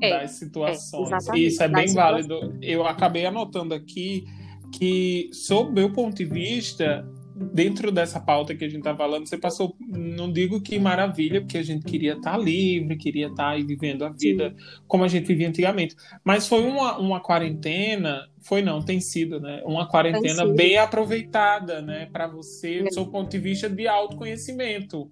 das 0.02 0.24
é, 0.24 0.28
situações. 0.28 1.30
É, 1.30 1.38
Isso 1.38 1.64
é 1.64 1.68
bem 1.68 1.86
das 1.86 1.94
válido. 1.94 2.58
Eu 2.62 2.86
acabei 2.86 3.26
anotando 3.26 3.74
aqui 3.74 4.26
que, 4.74 5.30
sob 5.32 5.72
meu 5.72 5.92
ponto 5.92 6.18
de 6.18 6.26
vista, 6.26 7.08
dentro 7.52 7.92
dessa 7.92 8.20
pauta 8.20 8.56
que 8.56 8.64
a 8.64 8.68
gente 8.68 8.80
está 8.80 8.96
falando, 8.96 9.28
você 9.28 9.38
passou, 9.38 9.76
não 9.80 10.32
digo 10.32 10.62
que 10.62 10.80
maravilha, 10.80 11.42
porque 11.42 11.58
a 11.58 11.64
gente 11.64 11.86
queria 11.86 12.14
estar 12.14 12.32
tá 12.32 12.38
livre, 12.38 12.96
queria 12.96 13.28
estar 13.28 13.58
tá 13.58 13.64
vivendo 13.64 14.04
a 14.04 14.10
vida 14.10 14.50
Sim. 14.50 14.82
como 14.88 15.04
a 15.04 15.08
gente 15.08 15.26
vivia 15.26 15.48
antigamente, 15.48 15.96
mas 16.24 16.48
foi 16.48 16.62
uma, 16.64 16.98
uma 16.98 17.20
quarentena, 17.20 18.28
foi 18.42 18.62
não, 18.62 18.82
tem 18.82 19.00
sido, 19.00 19.40
né? 19.40 19.62
Uma 19.66 19.88
quarentena 19.88 20.46
bem 20.46 20.78
aproveitada, 20.78 21.82
né, 21.82 22.08
para 22.12 22.28
você, 22.28 22.84
do 22.84 22.94
seu 22.94 23.06
ponto 23.08 23.30
de 23.30 23.40
vista 23.40 23.70
de 23.70 23.88
autoconhecimento. 23.88 25.12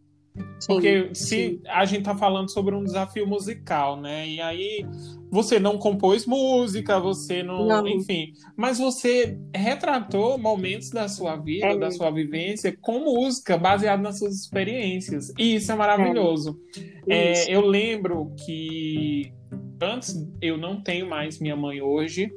Porque 0.66 1.10
sim, 1.14 1.14
se 1.14 1.26
sim. 1.26 1.62
a 1.68 1.86
gente 1.86 2.04
tá 2.04 2.16
falando 2.16 2.50
sobre 2.50 2.74
um 2.76 2.84
desafio 2.84 3.28
musical, 3.28 4.00
né? 4.00 4.28
E 4.28 4.40
aí 4.40 4.86
você 5.30 5.60
não 5.60 5.78
compôs 5.78 6.26
música, 6.26 7.00
você 7.00 7.42
não, 7.44 7.68
não. 7.68 7.88
enfim, 7.88 8.34
mas 8.56 8.78
você 8.78 9.38
retratou 9.56 10.38
momentos 10.38 10.90
da 10.90 11.08
sua 11.08 11.36
vida, 11.36 11.68
é. 11.68 11.78
da 11.78 11.92
sua 11.92 12.12
vivência 12.12 12.76
com 12.80 13.00
música, 13.00 13.58
baseado 13.58 14.02
nas 14.02 14.20
suas 14.20 14.36
experiências. 14.36 15.34
E 15.38 15.56
isso 15.56 15.72
é 15.72 15.76
maravilhoso. 15.76 16.60
É. 17.08 17.34
É, 17.34 17.56
eu 17.56 17.66
lembro 17.66 18.34
que 18.46 19.34
antes 19.82 20.16
eu 20.42 20.58
não 20.58 20.82
tenho 20.82 21.10
mais 21.10 21.40
minha 21.40 21.56
mãe 21.56 21.82
hoje, 21.82 22.32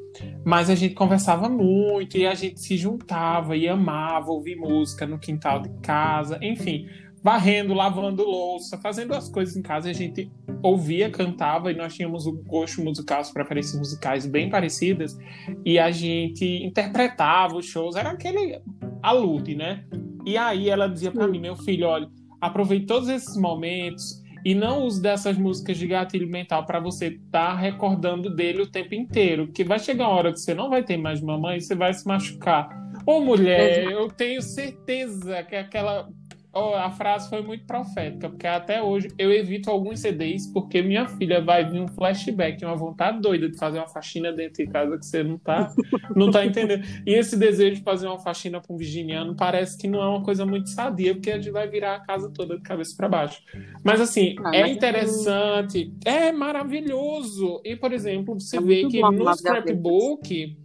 mas 0.44 0.70
a 0.70 0.74
gente 0.74 0.94
conversava 0.94 1.48
muito 1.48 2.16
e 2.16 2.26
a 2.26 2.34
gente 2.34 2.60
se 2.60 2.76
juntava 2.76 3.56
e 3.56 3.68
amava 3.68 4.30
ouvir 4.30 4.56
música 4.56 5.06
no 5.06 5.18
quintal 5.18 5.60
de 5.60 5.68
casa, 5.80 6.38
enfim 6.40 6.88
varrendo, 7.24 7.72
lavando 7.72 8.22
louça, 8.22 8.76
fazendo 8.76 9.14
as 9.14 9.30
coisas 9.30 9.56
em 9.56 9.62
casa. 9.62 9.88
A 9.88 9.94
gente 9.94 10.30
ouvia, 10.62 11.08
cantava 11.08 11.72
e 11.72 11.74
nós 11.74 11.94
tínhamos 11.94 12.26
o 12.26 12.32
gosto 12.32 12.84
musical, 12.84 13.20
as 13.20 13.32
preferências 13.32 13.78
musicais 13.78 14.26
bem 14.26 14.50
parecidas 14.50 15.16
e 15.64 15.78
a 15.78 15.90
gente 15.90 16.44
interpretava 16.62 17.56
os 17.56 17.64
shows. 17.64 17.96
Era 17.96 18.10
aquele 18.10 18.60
alude, 19.02 19.54
né? 19.54 19.86
E 20.26 20.36
aí 20.36 20.68
ela 20.68 20.86
dizia 20.86 21.10
para 21.10 21.26
mim, 21.26 21.40
meu 21.40 21.56
filho, 21.56 21.86
olha, 21.86 22.10
aproveite 22.38 22.84
todos 22.84 23.08
esses 23.08 23.36
momentos 23.38 24.22
e 24.44 24.54
não 24.54 24.84
use 24.84 25.00
dessas 25.00 25.38
músicas 25.38 25.78
de 25.78 25.86
gatilho 25.86 26.28
mental 26.28 26.66
para 26.66 26.78
você 26.78 27.06
estar 27.06 27.52
tá 27.52 27.54
recordando 27.54 28.28
dele 28.28 28.60
o 28.60 28.70
tempo 28.70 28.94
inteiro, 28.94 29.46
porque 29.46 29.64
vai 29.64 29.78
chegar 29.78 30.08
uma 30.08 30.14
hora 30.14 30.30
que 30.30 30.40
você 30.40 30.52
não 30.52 30.68
vai 30.68 30.82
ter 30.82 30.98
mais 30.98 31.22
mamãe 31.22 31.56
e 31.56 31.62
você 31.62 31.74
vai 31.74 31.94
se 31.94 32.06
machucar. 32.06 32.68
Ô 33.06 33.20
mulher, 33.20 33.90
eu 33.90 34.08
tenho 34.08 34.42
certeza 34.42 35.42
que 35.42 35.56
aquela 35.56 36.06
Oh, 36.54 36.74
a 36.74 36.90
frase 36.90 37.28
foi 37.28 37.42
muito 37.42 37.64
profética, 37.64 38.28
porque 38.28 38.46
até 38.46 38.80
hoje 38.80 39.08
eu 39.18 39.32
evito 39.32 39.70
alguns 39.70 40.00
CDs 40.00 40.46
porque 40.46 40.80
minha 40.82 41.08
filha 41.08 41.40
vai 41.40 41.64
vir 41.64 41.80
um 41.80 41.88
flashback, 41.88 42.64
uma 42.64 42.76
vontade 42.76 43.20
doida 43.20 43.48
de 43.48 43.58
fazer 43.58 43.78
uma 43.78 43.88
faxina 43.88 44.32
dentro 44.32 44.64
de 44.64 44.70
casa 44.70 44.96
que 44.96 45.04
você 45.04 45.24
não 45.24 45.36
tá, 45.36 45.72
não 46.14 46.30
tá 46.30 46.44
entendendo. 46.46 46.84
E 47.04 47.12
esse 47.12 47.36
desejo 47.36 47.76
de 47.76 47.82
fazer 47.82 48.06
uma 48.06 48.18
faxina 48.18 48.60
com 48.60 48.74
um 48.74 48.76
virginiano 48.76 49.34
parece 49.34 49.76
que 49.76 49.88
não 49.88 50.00
é 50.00 50.06
uma 50.06 50.22
coisa 50.22 50.46
muito 50.46 50.68
sadia, 50.70 51.14
porque 51.14 51.30
a 51.30 51.36
gente 51.36 51.50
vai 51.50 51.68
virar 51.68 51.96
a 51.96 52.00
casa 52.00 52.30
toda 52.30 52.56
de 52.56 52.62
cabeça 52.62 52.94
para 52.96 53.08
baixo. 53.08 53.42
Mas 53.82 54.00
assim, 54.00 54.36
ah, 54.44 54.54
é 54.54 54.62
mas 54.62 54.70
interessante, 54.70 55.92
é... 56.04 56.28
é 56.28 56.32
maravilhoso. 56.32 57.60
E, 57.64 57.74
por 57.74 57.92
exemplo, 57.92 58.38
você 58.38 58.58
é 58.58 58.60
vê 58.60 58.86
que 58.86 59.00
no 59.00 59.34
scrapbook, 59.34 60.56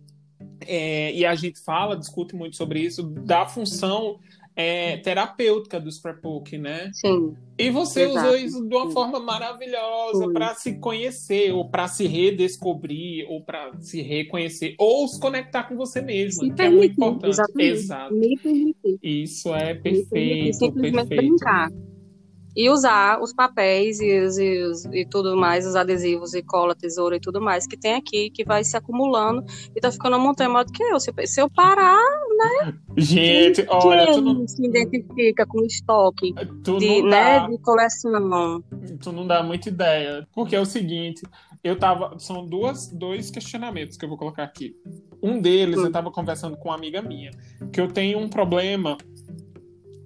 é, 0.67 1.13
e 1.13 1.25
a 1.25 1.34
gente 1.36 1.60
fala, 1.60 1.98
discute 1.98 2.36
muito 2.36 2.55
sobre 2.55 2.79
isso, 2.79 3.03
da 3.03 3.46
função 3.46 4.19
é, 4.62 4.98
terapêutica 4.98 5.80
do 5.80 5.89
scrapbook, 5.89 6.58
né? 6.58 6.92
Sim. 6.92 7.34
E 7.58 7.70
você 7.70 8.04
Exato. 8.04 8.28
usou 8.28 8.38
isso 8.38 8.68
de 8.68 8.75
uma 8.75 8.92
forma 8.92 9.18
maravilhosa 9.18 10.30
para 10.34 10.54
se 10.54 10.78
conhecer, 10.80 11.54
ou 11.54 11.70
para 11.70 11.88
se 11.88 12.06
redescobrir, 12.06 13.25
ou 13.30 13.42
para 13.42 13.72
se 13.80 14.01
reconhecer, 14.01 14.75
ou 14.78 15.08
se 15.08 15.18
conectar 15.18 15.63
com 15.63 15.78
você 15.78 16.01
mesmo, 16.01 16.44
se 16.44 16.51
que 16.51 16.62
é 16.62 16.70
muito 16.70 16.92
importante. 16.92 17.30
Exatamente. 17.30 17.72
Exato. 17.72 18.13
Me 18.13 18.38
permitir. 18.38 19.00
Isso 19.01 19.56
é 19.56 19.75
perfeito. 19.75 20.58
Simplesmente 20.58 21.08
perfeito. 21.08 21.38
brincar 21.38 21.70
e 22.60 22.70
usar 22.70 23.22
os 23.22 23.32
papéis 23.32 24.01
e, 24.01 24.06
e, 24.06 25.00
e, 25.00 25.06
tudo 25.06 25.38
mais, 25.38 25.66
os 25.66 25.78
adesivos 25.78 26.34
e 26.34 26.44
cola, 26.44 26.75
tesoura 26.75 27.16
e 27.16 27.20
tudo 27.22 27.39
mais 27.39 27.66
que 27.66 27.78
tem 27.78 27.94
aqui, 27.94 28.30
que 28.30 28.44
vai 28.44 28.66
se 28.66 28.75
acumulando 28.75 29.46
e 29.74 29.80
tá 29.80 29.89
ficando 29.89 30.18
uma 30.18 30.25
montanha 30.25 30.50
maior 30.50 30.66
do 30.66 30.74
que 30.74 30.84
eu. 30.84 31.00
Se, 31.00 31.10
se 31.25 31.42
eu 31.42 31.50
parar, 31.50 32.04
né? 32.38 32.74
Gente, 32.98 33.63
quem, 33.63 33.74
olha, 33.74 34.08
quem 34.08 34.13
tu 34.13 34.22
não... 34.22 34.46
se 34.46 34.66
identifica 34.66 35.46
com 35.46 35.63
estoque 35.63 36.34
de, 36.62 37.01
né, 37.01 37.48
de 37.48 37.58
coleção. 37.60 38.62
Tu 39.01 39.12
não 39.13 39.25
dá 39.25 39.42
muita 39.42 39.70
ideia. 39.70 40.28
Porque 40.34 40.54
é 40.54 40.60
o 40.60 40.66
seguinte, 40.66 41.24
eu 41.63 41.80
tava. 41.80 42.20
São 42.20 42.46
duas, 42.46 42.89
dois 42.89 43.32
questionamentos 43.32 43.96
que 43.96 44.04
eu 44.04 44.10
vou 44.10 44.18
colocar 44.18 44.44
aqui. 44.44 44.75
Um 45.24 45.39
deles, 45.39 45.78
hum. 45.78 45.86
eu 45.86 45.92
tava 45.94 46.12
conversando 46.12 46.58
com 46.58 46.68
uma 46.68 46.75
amiga 46.75 47.01
minha, 47.01 47.32
que 47.72 47.80
eu 47.80 47.88
tenho 47.88 48.20
um 48.20 48.28
problema 48.28 48.98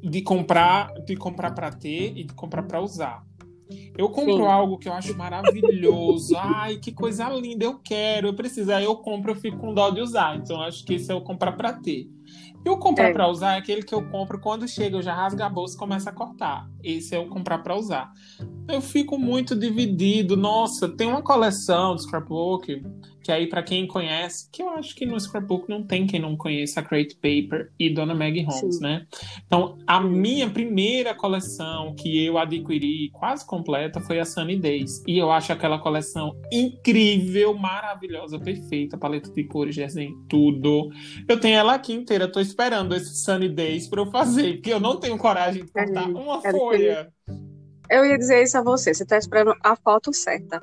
de 0.04 0.22
comprar, 0.22 0.94
de 1.06 1.16
comprar 1.16 1.52
para 1.52 1.72
ter 1.72 2.18
e 2.18 2.24
de 2.26 2.34
comprar 2.34 2.64
para 2.64 2.82
usar. 2.82 3.26
Eu 3.98 4.10
compro 4.10 4.38
Sim. 4.38 4.48
algo 4.48 4.78
que 4.78 4.88
eu 4.88 4.94
acho 4.94 5.16
maravilhoso. 5.18 6.36
Ai, 6.38 6.78
que 6.78 6.92
coisa 6.92 7.30
linda, 7.30 7.66
eu 7.66 7.80
quero, 7.80 8.28
eu 8.28 8.34
preciso. 8.34 8.72
Aí 8.72 8.84
eu 8.84 8.96
compro, 8.98 9.32
eu 9.32 9.36
fico 9.36 9.58
com 9.58 9.74
dó 9.74 9.90
de 9.90 10.02
usar. 10.02 10.36
Então 10.36 10.62
acho 10.62 10.84
que 10.86 10.96
esse 10.96 11.12
é 11.12 11.16
o 11.16 11.22
comprar 11.22 11.54
para 11.54 11.74
ter. 11.74 12.08
E 12.66 12.70
o 12.70 12.78
comprar 12.78 13.10
é. 13.10 13.14
para 13.14 13.28
usar 13.28 13.56
é 13.56 13.58
aquele 13.58 13.84
que 13.84 13.94
eu 13.94 14.08
compro 14.10 14.40
quando 14.40 14.68
chega, 14.68 14.98
eu 14.98 15.02
já 15.02 15.14
rasgo 15.14 15.42
a 15.42 15.50
bolsa 15.50 15.76
e 15.76 15.80
começo 15.80 16.08
a 16.08 16.12
cortar. 16.12 16.70
Esse 16.84 17.16
é 17.16 17.20
o 17.20 17.28
comprar 17.28 17.60
para 17.60 17.76
usar. 17.76 18.12
Eu 18.68 18.82
fico 18.82 19.18
muito 19.18 19.56
dividido. 19.56 20.38
Nossa, 20.38 20.88
tem 20.90 21.08
uma 21.08 21.22
coleção 21.22 21.96
de 21.96 22.04
scrapbook 22.04 22.82
que 23.24 23.32
aí 23.32 23.48
para 23.48 23.64
quem 23.64 23.88
conhece, 23.88 24.50
que 24.52 24.62
eu 24.62 24.70
acho 24.70 24.94
que 24.94 25.06
no 25.06 25.20
scrapbook 25.20 25.70
não 25.70 25.82
tem 25.82 26.06
quem 26.06 26.20
não 26.20 26.36
conheça 26.36 26.82
a 26.82 26.84
Crate 26.84 27.16
Paper 27.16 27.72
e 27.80 27.90
Dona 27.90 28.14
Maggie 28.14 28.44
Holmes, 28.44 28.76
Sim. 28.76 28.84
né? 28.84 29.08
Então, 29.46 29.78
a 29.88 30.02
minha 30.02 30.50
primeira 30.50 31.16
coleção 31.16 31.96
que 31.96 32.26
eu 32.26 32.38
adquiri 32.38 33.10
quase 33.14 33.48
completa 33.48 34.02
foi 34.02 34.20
a 34.20 34.26
Sunny 34.26 34.60
Days. 34.60 35.02
E 35.08 35.18
eu 35.18 35.32
acho 35.32 35.54
aquela 35.54 35.80
coleção 35.80 36.36
incrível, 36.52 37.54
maravilhosa, 37.54 38.38
perfeita, 38.38 38.98
paleta 38.98 39.32
de 39.32 39.46
cores, 39.46 39.76
desenho, 39.76 40.14
tudo. 40.28 40.90
Eu 41.28 41.40
tenho 41.40 41.56
ela 41.56 41.76
aqui 41.76 41.94
inteira, 41.94 42.28
tô 42.28 42.42
esperando 42.42 42.94
esse 42.94 43.16
Sunny 43.24 43.48
Days 43.48 43.88
para 43.88 44.02
eu 44.02 44.12
fazer, 44.12 44.56
porque 44.56 44.74
eu 44.74 44.80
não 44.82 45.00
tenho 45.00 45.18
coragem 45.18 45.64
de 45.64 45.72
cortar 45.72 46.10
uma 46.10 46.42
folha. 46.42 47.10
Eu 47.90 48.06
ia 48.06 48.18
dizer 48.18 48.44
isso 48.44 48.58
a 48.58 48.64
você, 48.64 48.94
você 48.94 49.06
tá 49.06 49.18
esperando 49.18 49.56
a 49.62 49.76
foto 49.76 50.14
certa. 50.14 50.62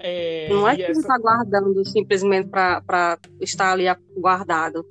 É, 0.00 0.48
não 0.48 0.68
é 0.68 0.76
que 0.76 0.82
essa... 0.82 0.94
você 0.94 1.00
está 1.00 1.18
guardando 1.18 1.84
simplesmente 1.84 2.48
para 2.48 3.18
estar 3.40 3.72
ali 3.72 3.84
guardado. 4.16 4.84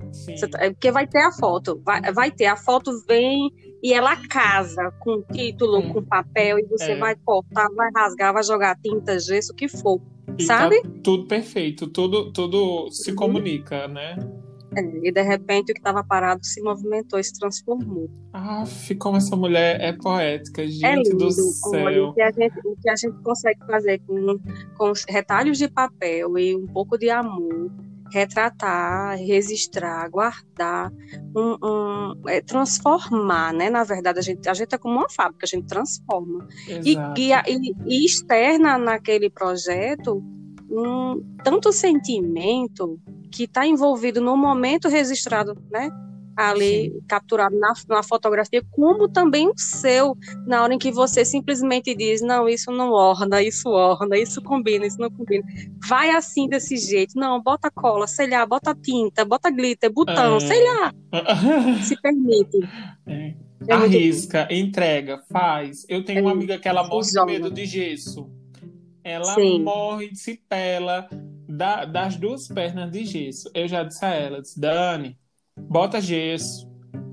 Tá, 0.51 0.65
é 0.65 0.69
porque 0.69 0.91
vai 0.91 1.07
ter 1.07 1.21
a 1.21 1.31
foto. 1.31 1.81
Vai, 1.83 2.01
vai 2.11 2.31
ter. 2.31 2.45
A 2.45 2.57
foto 2.57 2.91
vem 3.07 3.49
e 3.81 3.93
ela 3.93 4.15
casa 4.27 4.91
com 4.99 5.21
título, 5.21 5.79
hum. 5.79 5.93
com 5.93 6.03
papel, 6.03 6.59
e 6.59 6.65
você 6.65 6.91
é. 6.91 6.97
vai 6.97 7.15
cortar, 7.15 7.69
vai 7.69 7.89
rasgar, 7.95 8.33
vai 8.33 8.43
jogar 8.43 8.77
tinta, 8.81 9.17
gesso, 9.19 9.53
o 9.53 9.55
que 9.55 9.67
for. 9.67 10.01
E 10.37 10.45
tá 10.45 10.59
sabe? 10.59 10.81
Tá 10.81 10.89
tudo 11.03 11.27
perfeito, 11.27 11.87
tudo, 11.87 12.31
tudo 12.33 12.89
se 12.91 13.11
uhum. 13.11 13.15
comunica, 13.15 13.87
né? 13.87 14.17
É, 14.77 15.07
e 15.07 15.11
de 15.11 15.21
repente 15.23 15.71
o 15.71 15.73
que 15.73 15.79
estava 15.79 16.03
parado 16.03 16.45
se 16.45 16.61
movimentou 16.61 17.17
e 17.17 17.23
se 17.23 17.33
transformou. 17.33 18.07
Ah, 18.31 18.63
como 18.99 19.17
essa 19.17 19.35
mulher 19.35 19.81
é 19.81 19.91
poética, 19.91 20.65
gente 20.67 20.85
é 20.85 20.95
lindo, 20.95 21.17
do 21.17 21.31
céu. 21.31 22.09
O 22.09 22.13
que, 22.13 22.21
a 22.21 22.31
gente, 22.31 22.59
o 22.63 22.75
que 22.75 22.89
a 22.89 22.95
gente 22.95 23.17
consegue 23.23 23.59
fazer 23.65 23.99
com, 24.05 24.37
com 24.77 24.93
retalhos 25.09 25.57
de 25.57 25.67
papel 25.67 26.37
e 26.37 26.55
um 26.55 26.67
pouco 26.67 26.95
de 26.95 27.09
amor, 27.09 27.71
retratar, 28.11 29.17
registrar, 29.17 30.07
guardar, 30.09 30.91
um, 31.35 31.57
um, 31.63 32.29
é, 32.29 32.41
transformar, 32.41 33.53
né? 33.53 33.71
Na 33.71 33.83
verdade, 33.83 34.19
a 34.19 34.21
gente, 34.21 34.47
a 34.47 34.53
gente 34.53 34.73
é 34.75 34.77
como 34.77 34.95
uma 34.95 35.09
fábrica, 35.09 35.45
a 35.45 35.47
gente 35.47 35.67
transforma. 35.67 36.47
E, 36.67 36.95
e, 37.17 37.73
e, 37.87 38.05
externa 38.05 38.77
naquele 38.77 39.29
projeto 39.29 40.23
um 40.69 41.23
tanto 41.43 41.71
sentimento 41.71 42.99
que 43.31 43.43
está 43.43 43.65
envolvido 43.65 44.21
no 44.21 44.35
momento 44.35 44.87
registrado, 44.87 45.55
né? 45.71 45.89
Ali 46.35 46.91
Sim. 46.91 47.01
capturado 47.07 47.57
na, 47.57 47.73
na 47.89 48.03
fotografia, 48.03 48.63
como 48.69 49.09
também 49.09 49.47
o 49.47 49.53
seu, 49.57 50.15
na 50.45 50.61
hora 50.61 50.71
em 50.71 50.77
que 50.77 50.91
você 50.91 51.25
simplesmente 51.25 51.95
diz: 51.95 52.21
não, 52.21 52.47
isso 52.47 52.71
não 52.71 52.91
orna, 52.91 53.41
isso 53.41 53.69
orna, 53.69 54.15
isso 54.19 54.39
combina, 54.43 54.85
isso 54.85 54.99
não 54.99 55.09
combina. 55.09 55.43
Vai 55.87 56.11
assim 56.11 56.47
desse 56.47 56.77
jeito, 56.77 57.13
não, 57.15 57.41
bota 57.41 57.71
cola, 57.71 58.05
sei 58.05 58.29
lá, 58.29 58.45
bota 58.45 58.75
tinta, 58.75 59.25
bota 59.25 59.49
glitter, 59.49 59.91
botão, 59.91 60.37
é... 60.37 60.39
sei 60.41 60.63
lá. 60.63 60.93
Se 61.81 61.99
permite. 61.99 62.59
É. 63.07 63.33
Arrisca, 63.71 64.47
entrega, 64.51 65.23
faz. 65.31 65.85
Eu 65.89 66.05
tenho 66.05 66.19
é. 66.19 66.21
uma 66.21 66.31
amiga 66.31 66.59
que 66.59 66.67
ela 66.67 66.87
morre 66.87 67.09
de 67.09 67.25
medo 67.25 67.49
de 67.49 67.65
gesso. 67.65 68.29
Ela 69.07 69.35
Sim. 69.35 69.63
morre 69.63 70.09
de 70.09 70.19
cipela 70.19 71.07
da, 71.47 71.85
das 71.85 72.17
duas 72.17 72.45
pernas 72.49 72.91
de 72.91 73.05
gesso. 73.05 73.49
Eu 73.53 73.65
já 73.65 73.81
disse 73.83 74.03
a 74.03 74.09
ela, 74.09 74.41
disse, 74.41 74.59
Dani, 74.59 75.17
bota 75.57 76.01
gesso. 76.01 76.69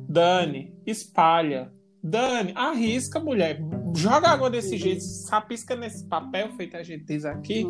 Dani, 0.08 0.74
espalha. 0.84 1.72
Dane, 2.02 2.52
arrisca, 2.56 3.20
mulher. 3.20 3.60
Joga 3.96 4.28
água 4.28 4.50
desse 4.50 4.76
jeito, 4.76 5.02
sapisca 5.02 5.76
nesse 5.76 6.04
papel, 6.08 6.50
feito 6.56 6.76
a 6.76 6.82
gente 6.82 7.04
diz 7.04 7.24
aqui. 7.24 7.64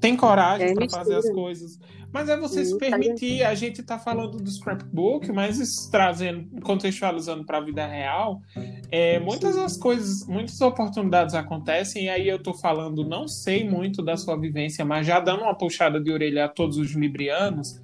Tem 0.00 0.16
coragem 0.16 0.68
é 0.68 0.74
para 0.74 0.88
fazer 0.88 1.16
as 1.16 1.28
coisas. 1.30 1.78
Mas 2.12 2.28
é 2.28 2.36
você 2.36 2.64
se 2.64 2.78
permitir. 2.78 3.42
A 3.42 3.54
gente 3.54 3.80
está 3.80 3.98
falando 3.98 4.38
do 4.38 4.50
scrapbook, 4.50 5.30
mas 5.32 5.58
isso 5.58 5.90
trazendo, 5.90 6.60
contextualizando 6.62 7.44
para 7.44 7.58
a 7.58 7.60
vida 7.60 7.86
real, 7.86 8.40
é, 8.90 9.18
muitas 9.18 9.56
das 9.56 9.76
coisas, 9.76 10.26
muitas 10.26 10.60
oportunidades 10.60 11.34
acontecem, 11.34 12.04
e 12.04 12.08
aí 12.08 12.28
eu 12.28 12.36
estou 12.36 12.54
falando, 12.54 13.04
não 13.04 13.26
sei 13.26 13.68
muito 13.68 14.02
da 14.02 14.16
sua 14.16 14.38
vivência, 14.38 14.84
mas 14.84 15.06
já 15.06 15.20
dando 15.20 15.42
uma 15.42 15.56
puxada 15.56 16.00
de 16.00 16.10
orelha 16.10 16.44
a 16.44 16.48
todos 16.48 16.78
os 16.78 16.92
librianos, 16.92 17.80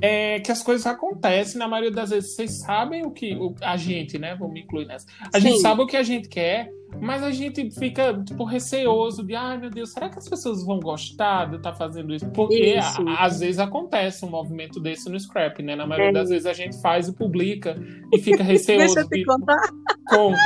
é 0.00 0.38
que 0.40 0.52
as 0.52 0.62
coisas 0.62 0.86
acontecem, 0.86 1.58
na 1.58 1.66
maioria 1.66 1.90
das 1.90 2.10
vezes 2.10 2.34
vocês 2.34 2.60
sabem 2.60 3.04
o 3.04 3.10
que 3.10 3.34
o, 3.34 3.54
a 3.60 3.76
gente, 3.76 4.18
né? 4.18 4.36
Vou 4.36 4.48
me 4.48 4.60
incluir 4.60 4.86
nessa. 4.86 5.06
A 5.34 5.40
Sim. 5.40 5.48
gente 5.48 5.60
sabe 5.60 5.82
o 5.82 5.86
que 5.86 5.96
a 5.96 6.02
gente 6.02 6.28
quer, 6.28 6.70
mas 7.00 7.22
a 7.22 7.30
gente 7.30 7.70
fica, 7.70 8.14
tipo, 8.24 8.44
receoso 8.44 9.22
de, 9.22 9.34
ai 9.34 9.58
meu 9.58 9.70
Deus, 9.70 9.92
será 9.92 10.08
que 10.08 10.18
as 10.18 10.28
pessoas 10.28 10.64
vão 10.64 10.80
gostar 10.80 11.46
de 11.46 11.54
eu 11.54 11.56
estar 11.58 11.72
tá 11.72 11.76
fazendo 11.76 12.14
isso? 12.14 12.28
Porque 12.30 12.76
isso. 12.76 13.08
A, 13.08 13.24
às 13.24 13.40
vezes 13.40 13.58
acontece 13.58 14.24
um 14.24 14.30
movimento 14.30 14.80
desse 14.80 15.10
no 15.10 15.18
scrap, 15.18 15.62
né? 15.62 15.76
Na 15.76 15.86
maioria 15.86 16.10
é. 16.10 16.12
das 16.12 16.30
vezes 16.30 16.46
a 16.46 16.52
gente 16.52 16.80
faz 16.80 17.08
e 17.08 17.12
publica 17.12 17.76
e 18.12 18.18
fica 18.18 18.42
receoso. 18.42 18.94
Deixa 18.94 19.00
eu 19.00 19.08
te 19.08 19.24
contar. 19.24 19.68
Conta. 20.08 20.38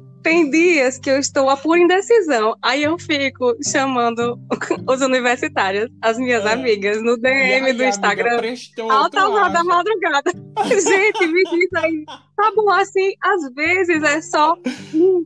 Tem 0.22 0.50
dias 0.50 0.98
que 0.98 1.10
eu 1.10 1.18
estou 1.18 1.48
a 1.48 1.56
pura 1.56 1.80
indecisão. 1.80 2.54
Aí 2.62 2.82
eu 2.82 2.98
fico 2.98 3.56
chamando 3.64 4.38
os 4.86 5.00
universitários, 5.00 5.88
as 6.02 6.18
minhas 6.18 6.44
é. 6.44 6.52
amigas, 6.52 7.02
no 7.02 7.16
DM 7.16 7.66
aí, 7.66 7.72
do 7.72 7.84
Instagram. 7.84 8.40
Alta 8.90 9.28
hora 9.28 9.48
da 9.48 9.64
madrugada. 9.64 10.30
Gente, 10.68 11.26
me 11.26 11.42
diz 11.44 11.68
aí. 11.74 12.04
Tá 12.36 12.52
bom, 12.54 12.70
assim, 12.70 13.14
às 13.22 13.52
vezes 13.54 14.02
é 14.02 14.20
só 14.20 14.56
um, 14.94 15.24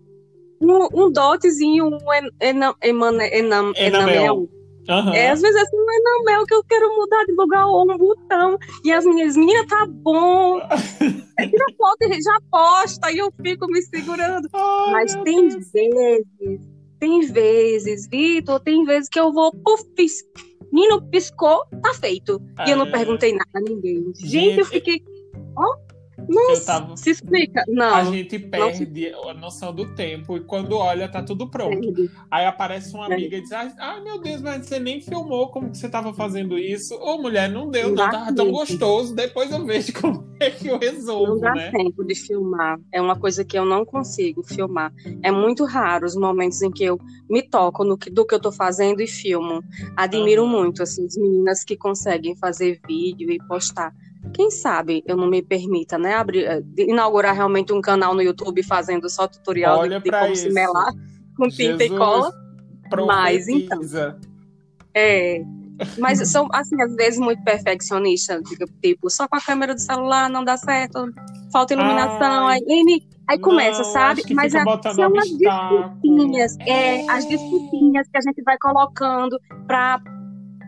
um, 0.60 0.88
um 0.92 1.10
dotezinho, 1.10 1.86
um 1.86 1.98
enam, 2.40 2.74
enam, 2.82 3.20
enam, 3.20 3.72
enamel. 3.76 4.48
Uhum. 4.88 5.14
É, 5.14 5.30
às 5.30 5.40
vezes 5.40 5.56
é 5.56 5.60
assim, 5.62 5.76
não 5.76 5.92
é 5.92 5.98
não, 6.00 6.24
Mel, 6.24 6.46
que 6.46 6.54
eu 6.54 6.64
quero 6.64 6.94
mudar 6.96 7.24
de 7.24 7.32
lugar 7.32 7.66
ou 7.66 7.90
um 7.90 7.96
botão. 7.96 8.58
E 8.84 8.92
as 8.92 9.04
minhas, 9.04 9.36
minhas 9.36 9.66
tá 9.66 9.86
bom. 9.86 10.60
tira 11.38 11.66
foto 11.76 12.02
e 12.02 12.22
já 12.22 12.38
posta, 12.50 13.10
e 13.10 13.18
eu 13.18 13.32
fico 13.42 13.66
me 13.66 13.82
segurando. 13.82 14.48
Ai, 14.52 14.92
Mas 14.92 15.14
tem 15.24 15.48
Deus. 15.48 15.70
vezes, 15.72 16.60
tem 16.98 17.20
vezes, 17.20 18.08
Vitor, 18.08 18.60
tem 18.60 18.84
vezes 18.84 19.08
que 19.08 19.18
eu 19.18 19.32
vou, 19.32 19.52
puf, 19.52 19.84
Nino 20.72 21.00
piscou, 21.02 21.64
tá 21.82 21.94
feito. 21.94 22.42
E 22.66 22.70
eu 22.70 22.76
não 22.76 22.86
é. 22.86 22.90
perguntei 22.90 23.32
nada 23.32 23.48
a 23.54 23.60
ninguém. 23.60 24.12
Gente, 24.16 24.28
Gente 24.28 24.58
eu 24.58 24.66
fiquei. 24.66 25.02
Ó, 25.56 25.76
nossa, 26.28 26.64
tava... 26.64 26.96
se 26.96 27.10
explica. 27.10 27.64
Não. 27.68 27.94
A 27.94 28.04
gente 28.04 28.38
perde 28.38 29.10
não... 29.10 29.28
a 29.28 29.34
noção 29.34 29.74
do 29.74 29.94
tempo 29.94 30.36
e 30.36 30.40
quando 30.40 30.76
olha, 30.76 31.08
tá 31.08 31.22
tudo 31.22 31.48
pronto. 31.48 31.80
Perde. 31.80 32.10
Aí 32.30 32.46
aparece 32.46 32.94
uma 32.94 33.06
amiga 33.06 33.36
e 33.36 33.40
diz: 33.40 33.52
Ai, 33.52 34.00
meu 34.02 34.20
Deus, 34.20 34.40
mas 34.40 34.66
você 34.66 34.78
nem 34.78 35.00
filmou 35.00 35.48
como 35.48 35.70
que 35.70 35.78
você 35.78 35.88
tava 35.88 36.12
fazendo 36.14 36.58
isso. 36.58 36.94
Ô, 36.94 37.18
mulher, 37.18 37.50
não 37.50 37.70
deu, 37.70 37.90
não, 37.90 38.10
tava 38.10 38.34
tão 38.34 38.50
gostoso. 38.50 39.14
Depois 39.14 39.50
eu 39.50 39.64
vejo 39.64 39.92
como 40.00 40.24
é 40.40 40.50
que 40.50 40.68
eu 40.68 40.78
resolvo. 40.78 41.34
Não 41.34 41.40
dá 41.40 41.54
né? 41.54 41.70
tempo 41.70 42.04
de 42.04 42.14
filmar. 42.14 42.78
É 42.92 43.00
uma 43.00 43.18
coisa 43.18 43.44
que 43.44 43.58
eu 43.58 43.64
não 43.64 43.84
consigo 43.84 44.42
filmar. 44.42 44.92
É 45.22 45.30
muito 45.30 45.64
raro 45.64 46.06
os 46.06 46.16
momentos 46.16 46.62
em 46.62 46.70
que 46.70 46.84
eu 46.84 46.98
me 47.28 47.42
toco 47.42 47.84
no 47.84 47.98
que, 47.98 48.10
do 48.10 48.24
que 48.26 48.34
eu 48.34 48.40
tô 48.40 48.52
fazendo 48.52 49.00
e 49.00 49.06
filmo. 49.06 49.62
Admiro 49.96 50.42
uhum. 50.42 50.48
muito, 50.48 50.82
assim, 50.82 51.04
as 51.04 51.16
meninas 51.16 51.64
que 51.64 51.76
conseguem 51.76 52.36
fazer 52.36 52.80
vídeo 52.86 53.30
e 53.30 53.38
postar 53.46 53.92
quem 54.32 54.50
sabe 54.50 55.02
eu 55.06 55.16
não 55.16 55.28
me 55.28 55.42
permita, 55.42 55.98
né, 55.98 56.14
abrir, 56.14 56.44
eh, 56.44 56.62
inaugurar 56.78 57.34
realmente 57.34 57.72
um 57.72 57.80
canal 57.80 58.14
no 58.14 58.22
YouTube 58.22 58.62
fazendo 58.62 59.08
só 59.08 59.26
tutorial 59.28 59.80
Olha 59.80 59.98
de, 59.98 60.04
de 60.04 60.10
como 60.10 60.32
isso. 60.32 60.42
se 60.42 60.52
melar 60.52 60.92
com 61.36 61.48
tinta 61.48 61.78
Jesus 61.78 61.90
e 61.90 61.96
cola. 61.96 62.32
Profetiza. 62.88 63.06
Mas 63.06 63.48
então. 63.48 64.18
É. 64.94 65.42
Mas 65.98 66.18
são, 66.30 66.48
assim, 66.52 66.80
às 66.80 66.94
vezes 66.94 67.18
muito 67.18 67.42
perfeccionista, 67.42 68.40
tipo, 68.82 69.10
só 69.10 69.26
com 69.26 69.36
a 69.36 69.40
câmera 69.40 69.74
do 69.74 69.80
celular 69.80 70.30
não 70.30 70.44
dá 70.44 70.56
certo, 70.56 71.12
falta 71.52 71.74
iluminação, 71.74 72.46
Ai, 72.46 72.60
aí, 72.68 73.02
aí 73.28 73.38
começa, 73.38 73.82
não, 73.82 73.92
sabe? 73.92 74.22
Mas 74.32 74.54
é, 74.54 74.62
são 74.62 75.18
as 75.18 75.30
desculpinhas, 75.30 76.56
é, 76.60 77.10
as 77.10 77.26
desculpinhas 77.26 78.08
que 78.08 78.16
a 78.16 78.20
gente 78.20 78.42
vai 78.42 78.56
colocando 78.58 79.38
pra 79.66 80.00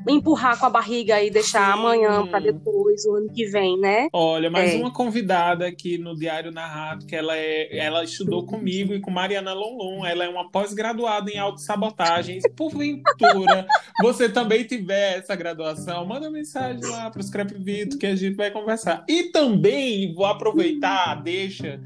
empurrar 0.08 0.58
com 0.58 0.66
a 0.66 0.70
barriga 0.70 1.22
e 1.22 1.30
deixar 1.30 1.72
Sim. 1.72 1.80
amanhã 1.80 2.26
para 2.26 2.40
depois, 2.40 3.04
o 3.04 3.14
ano 3.14 3.32
que 3.32 3.46
vem, 3.46 3.78
né? 3.78 4.08
Olha, 4.12 4.50
mais 4.50 4.72
é. 4.72 4.76
uma 4.76 4.92
convidada 4.92 5.66
aqui 5.66 5.98
no 5.98 6.16
Diário 6.16 6.52
Narrado, 6.52 7.06
que 7.06 7.14
ela, 7.14 7.36
é, 7.36 7.76
ela 7.76 8.04
estudou 8.04 8.44
comigo 8.46 8.94
e 8.94 9.00
com 9.00 9.10
Mariana 9.10 9.52
Lonlon. 9.52 10.04
Ela 10.04 10.24
é 10.24 10.28
uma 10.28 10.50
pós-graduada 10.50 11.30
em 11.30 11.38
autossabotagem. 11.38 12.40
Porventura, 12.56 13.66
você 14.00 14.28
também 14.28 14.64
tiver 14.64 15.18
essa 15.18 15.34
graduação, 15.34 16.04
manda 16.06 16.30
mensagem 16.30 16.80
lá 16.82 17.10
para 17.10 17.20
o 17.20 17.22
Scrap 17.22 17.52
Vito 17.52 17.98
que 17.98 18.06
a 18.06 18.16
gente 18.16 18.36
vai 18.36 18.50
conversar. 18.50 19.04
E 19.08 19.24
também 19.24 20.14
vou 20.14 20.26
aproveitar, 20.26 21.22
deixa 21.22 21.80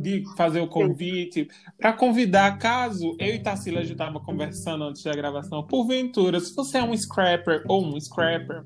de 0.00 0.24
fazer 0.36 0.60
o 0.60 0.68
convite, 0.68 1.48
para 1.78 1.92
convidar, 1.92 2.58
caso 2.58 3.16
eu 3.18 3.34
e 3.34 3.38
Tarsila 3.38 3.84
já 3.84 3.92
estava 3.92 4.20
conversando 4.20 4.84
antes 4.84 5.02
da 5.02 5.12
gravação, 5.12 5.66
porventura, 5.66 6.40
se 6.40 6.54
você 6.54 6.78
é 6.78 6.82
um 6.82 6.96
scrapper 6.96 7.64
ou 7.68 7.84
um 7.84 8.00
scrapper 8.00 8.64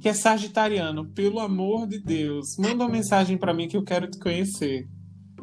que 0.00 0.08
é 0.08 0.14
sagitariano, 0.14 1.06
pelo 1.06 1.40
amor 1.40 1.86
de 1.86 1.98
Deus, 1.98 2.56
manda 2.58 2.84
uma 2.84 2.88
mensagem 2.88 3.36
para 3.36 3.52
mim 3.52 3.66
que 3.66 3.76
eu 3.76 3.82
quero 3.82 4.08
te 4.08 4.18
conhecer. 4.18 4.86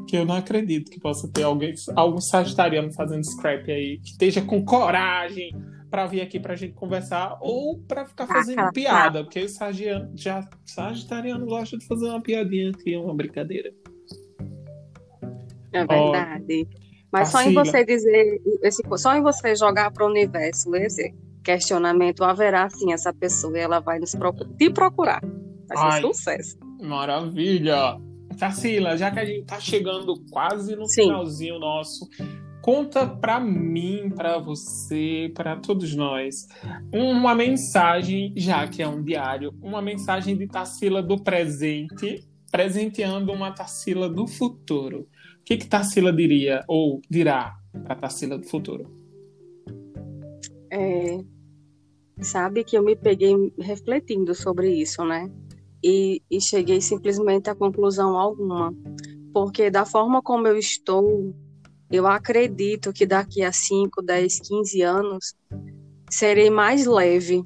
Que 0.07 0.17
eu 0.17 0.25
não 0.25 0.35
acredito 0.35 0.91
que 0.91 0.99
possa 0.99 1.29
ter 1.31 1.43
alguém, 1.43 1.73
algum 1.95 2.19
sagitariano 2.19 2.91
fazendo 2.91 3.23
scrap 3.25 3.69
aí, 3.71 3.99
que 3.99 4.11
esteja 4.11 4.41
com 4.41 4.63
coragem 4.63 5.51
para 5.89 6.07
vir 6.07 6.21
aqui 6.21 6.39
para 6.39 6.53
a 6.53 6.55
gente 6.55 6.73
conversar 6.73 7.37
ou 7.39 7.77
para 7.79 8.05
ficar 8.05 8.25
fazendo 8.25 8.59
ah, 8.59 8.71
piada, 8.71 9.23
porque 9.23 9.41
o 9.41 9.49
sagitariano, 9.49 10.11
já, 10.15 10.49
sagitariano 10.65 11.45
gosta 11.45 11.77
de 11.77 11.85
fazer 11.85 12.07
uma 12.07 12.21
piadinha 12.21 12.71
aqui, 12.71 12.95
uma 12.95 13.13
brincadeira. 13.13 13.71
É 15.73 15.85
verdade. 15.85 16.67
Oh, 16.71 16.77
Mas 17.11 17.29
só 17.29 17.41
em 17.41 17.53
você 17.53 17.83
dizer, 17.83 18.41
esse, 18.61 18.81
só 18.97 19.15
em 19.15 19.21
você 19.21 19.55
jogar 19.55 19.91
para 19.91 20.05
o 20.05 20.09
universo 20.09 20.75
esse 20.75 21.13
questionamento, 21.43 22.23
haverá 22.23 22.69
sim 22.69 22.93
essa 22.93 23.13
pessoa 23.13 23.57
e 23.57 23.61
ela 23.61 23.79
vai 23.79 23.99
nos 23.99 24.15
procurar, 24.15 24.49
te 24.55 24.69
procurar. 24.69 25.21
Vai 25.67 25.77
ser 25.77 25.95
Ai, 25.95 26.01
sucesso. 26.01 26.57
Maravilha! 26.81 27.99
Tarsila, 28.37 28.97
já 28.97 29.11
que 29.11 29.19
a 29.19 29.25
gente 29.25 29.45
tá 29.45 29.59
chegando 29.59 30.15
quase 30.31 30.75
no 30.75 30.87
sim. 30.87 31.03
finalzinho 31.03 31.59
nosso, 31.59 32.09
conta 32.61 33.05
para 33.05 33.39
mim, 33.39 34.09
para 34.09 34.37
você, 34.37 35.31
para 35.35 35.55
todos 35.57 35.95
nós, 35.95 36.47
uma 36.91 37.35
mensagem, 37.35 38.33
já 38.35 38.67
que 38.67 38.81
é 38.81 38.87
um 38.87 39.03
diário, 39.03 39.53
uma 39.61 39.81
mensagem 39.81 40.35
de 40.35 40.47
Tarsila 40.47 41.01
do 41.01 41.21
presente, 41.21 42.27
presenteando 42.53 43.31
uma 43.31 43.51
Tarsila 43.51 44.07
do 44.07 44.27
futuro. 44.27 45.07
O 45.39 45.43
que, 45.43 45.57
que 45.57 45.65
Tarsila 45.65 46.13
diria 46.13 46.63
ou 46.67 47.01
dirá 47.09 47.57
para 47.83 47.95
Tarsila 47.95 48.37
do 48.37 48.47
futuro? 48.47 48.95
É, 50.71 51.19
sabe 52.21 52.63
que 52.63 52.77
eu 52.77 52.83
me 52.83 52.95
peguei 52.95 53.33
refletindo 53.59 54.35
sobre 54.35 54.71
isso, 54.71 55.03
né? 55.03 55.31
E, 55.83 56.21
e 56.29 56.39
cheguei 56.39 56.79
simplesmente 56.79 57.49
a 57.49 57.55
conclusão 57.55 58.15
alguma. 58.15 58.71
Porque 59.33 59.71
da 59.71 59.83
forma 59.83 60.21
como 60.21 60.47
eu 60.47 60.55
estou, 60.55 61.33
eu 61.89 62.05
acredito 62.05 62.93
que 62.93 63.07
daqui 63.07 63.41
a 63.41 63.51
5, 63.51 63.99
10, 64.03 64.39
15 64.41 64.81
anos 64.83 65.33
serei 66.07 66.51
mais 66.51 66.85
leve, 66.85 67.43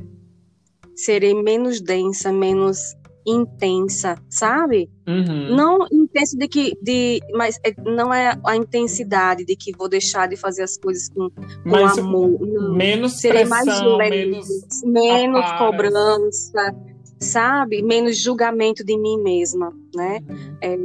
serei 0.94 1.34
menos 1.34 1.80
densa, 1.80 2.34
menos 2.34 2.94
intensa, 3.28 4.18
sabe? 4.30 4.90
Uhum. 5.06 5.56
Não 5.56 5.86
intensa 5.92 6.38
de 6.38 6.48
que, 6.48 6.78
de, 6.82 7.20
mas 7.34 7.60
é, 7.64 7.74
não 7.82 8.14
é 8.14 8.40
a 8.46 8.56
intensidade 8.56 9.44
de 9.44 9.56
que 9.56 9.76
vou 9.76 9.90
deixar 9.90 10.28
de 10.28 10.38
fazer 10.38 10.64
as 10.64 10.78
coisas 10.78 11.10
com, 11.10 11.30
com 11.30 11.46
mas, 11.66 11.98
amor. 11.98 12.40
Não. 12.40 12.74
Menos 12.74 13.20
Serei 13.20 13.46
pressão, 13.46 13.98
mais 13.98 14.10
leve, 14.10 14.26
menos, 14.32 14.48
menos 14.86 15.52
cobrança, 15.58 16.76
sabe? 17.20 17.82
Menos 17.82 18.18
julgamento 18.18 18.84
de 18.84 18.98
mim 18.98 19.22
mesma, 19.22 19.74
né? 19.94 20.20
É, 20.62 20.78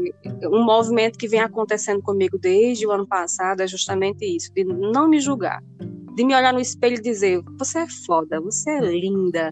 um 0.49 0.65
movimento 0.65 1.17
que 1.17 1.29
vem 1.29 1.41
acontecendo 1.41 2.03
comigo 2.03 2.37
desde 2.39 2.87
o 2.87 2.91
ano 2.91 3.07
passado 3.07 3.61
é 3.61 3.67
justamente 3.69 4.25
isso, 4.25 4.53
de 4.53 4.65
não 4.65 5.09
me 5.09 5.21
julgar 5.21 5.63
de 6.15 6.25
me 6.25 6.35
olhar 6.35 6.53
no 6.53 6.61
espelho 6.61 6.97
e 6.97 7.01
dizer: 7.01 7.43
Você 7.59 7.79
é 7.79 7.87
foda, 8.07 8.39
você 8.41 8.71
é 8.71 8.81
linda, 8.81 9.51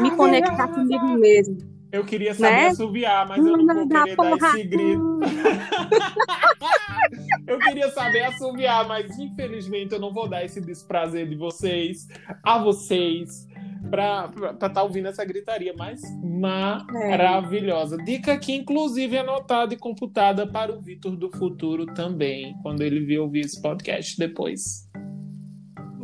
me 0.00 0.10
conectar 0.12 0.68
comigo 0.68 1.06
mesmo. 1.18 1.77
Eu 1.90 2.04
queria 2.04 2.34
saber 2.34 2.56
né? 2.56 2.68
assoviar, 2.68 3.26
mas 3.26 3.44
eu 3.44 3.56
não 3.56 3.66
vou 3.66 3.88
querer 3.88 4.16
dar 4.16 4.36
esse 4.36 4.62
grito. 4.64 5.20
eu 7.46 7.58
queria 7.58 7.90
saber 7.90 8.24
assoviar, 8.24 8.86
mas 8.86 9.18
infelizmente 9.18 9.94
eu 9.94 10.00
não 10.00 10.12
vou 10.12 10.28
dar 10.28 10.44
esse 10.44 10.60
desprazer 10.60 11.26
de 11.26 11.34
vocês, 11.34 12.06
a 12.42 12.62
vocês. 12.62 13.48
para 13.90 14.30
estar 14.52 14.68
tá 14.68 14.82
ouvindo 14.82 15.08
essa 15.08 15.24
gritaria, 15.24 15.72
mas 15.78 16.02
maravilhosa. 16.22 17.96
É. 17.98 18.04
Dica 18.04 18.36
que, 18.36 18.52
inclusive, 18.52 19.16
é 19.16 19.20
anotada 19.20 19.72
e 19.72 19.78
computada 19.78 20.46
para 20.46 20.74
o 20.74 20.82
Vitor 20.82 21.16
do 21.16 21.30
futuro 21.30 21.86
também, 21.86 22.54
quando 22.62 22.82
ele 22.82 23.00
vir 23.00 23.18
ouvir 23.18 23.40
esse 23.40 23.62
podcast 23.62 24.18
depois. 24.18 24.86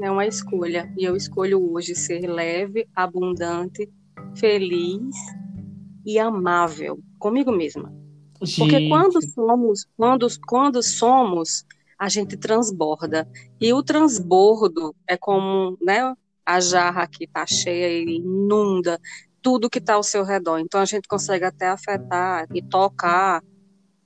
É 0.01 0.11
uma 0.11 0.27
escolha, 0.27 0.90
e 0.97 1.05
eu 1.05 1.14
escolho 1.14 1.73
hoje 1.73 1.94
ser 1.94 2.27
leve, 2.27 2.88
abundante, 2.97 3.88
feliz 4.35 5.14
e 6.04 6.18
amável 6.18 6.98
comigo 7.18 7.50
mesma. 7.52 7.92
Gente. 8.42 8.58
Porque 8.58 8.88
quando 8.88 9.22
somos, 9.22 9.86
quando, 9.96 10.26
quando 10.46 10.82
somos, 10.82 11.64
a 11.98 12.08
gente 12.08 12.36
transborda. 12.36 13.28
E 13.60 13.72
o 13.72 13.82
transbordo 13.82 14.94
é 15.08 15.16
como, 15.16 15.78
né, 15.80 16.14
a 16.44 16.60
jarra 16.60 17.06
que 17.06 17.24
está 17.24 17.46
cheia 17.46 17.88
e 17.88 18.16
inunda 18.16 19.00
tudo 19.40 19.70
que 19.70 19.78
está 19.78 19.94
ao 19.94 20.02
seu 20.02 20.24
redor. 20.24 20.58
Então 20.58 20.80
a 20.80 20.84
gente 20.84 21.06
consegue 21.06 21.44
até 21.44 21.68
afetar 21.68 22.46
e 22.54 22.62
tocar 22.62 23.42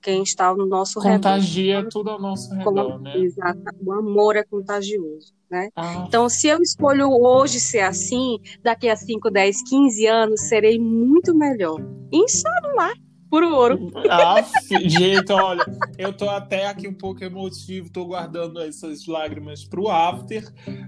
quem 0.09 0.23
está 0.23 0.55
no 0.55 0.65
nosso 0.65 0.95
Contagia 0.95 1.13
redor. 1.13 1.29
Contagia 1.29 1.89
tudo 1.91 2.11
ao 2.11 2.19
nosso 2.19 2.51
redor, 2.55 2.65
Como, 2.65 2.99
né? 2.99 3.19
Exato. 3.19 3.61
O 3.85 3.93
amor 3.93 4.37
é 4.37 4.43
contagioso, 4.43 5.35
né? 5.51 5.69
Ah. 5.77 6.07
Então, 6.09 6.31
se 6.31 6.49
eu 6.49 6.63
escolho 6.63 7.11
hoje 7.11 7.61
ser 7.61 7.81
assim, 7.81 8.39
daqui 8.63 8.89
a 8.89 8.97
5, 8.97 9.31
10, 9.31 9.69
15 9.69 10.07
anos, 10.07 10.41
serei 10.49 10.79
muito 10.79 11.35
melhor. 11.35 11.79
Inshallah 12.11 12.95
puro 13.31 13.55
ouro. 13.55 13.91
Ah, 14.09 14.43
gente, 14.85 15.33
olha, 15.33 15.65
eu 15.97 16.13
tô 16.13 16.29
até 16.29 16.67
aqui 16.67 16.89
um 16.89 16.95
pouco 16.95 17.23
emotivo, 17.23 17.91
tô 17.91 18.05
guardando 18.07 18.61
essas 18.61 19.07
lágrimas 19.07 19.65
pro 19.65 19.89
after, 19.89 20.45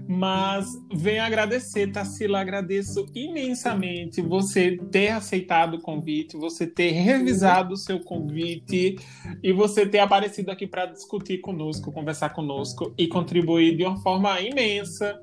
mas 0.07 0.67
venho 0.93 1.23
agradecer, 1.23 1.91
Tassila, 1.91 2.41
agradeço 2.41 3.05
imensamente 3.13 4.21
você 4.21 4.77
ter 4.91 5.09
aceitado 5.09 5.75
o 5.75 5.81
convite, 5.81 6.37
você 6.37 6.65
ter 6.67 6.91
revisado 6.91 7.73
o 7.73 7.77
seu 7.77 7.99
convite 7.99 8.97
e 9.41 9.53
você 9.53 9.85
ter 9.85 9.99
aparecido 9.99 10.51
aqui 10.51 10.67
para 10.67 10.87
discutir 10.87 11.39
conosco, 11.39 11.91
conversar 11.91 12.29
conosco 12.29 12.93
e 12.97 13.07
contribuir 13.07 13.75
de 13.77 13.85
uma 13.85 13.97
forma 14.01 14.39
imensa 14.41 15.19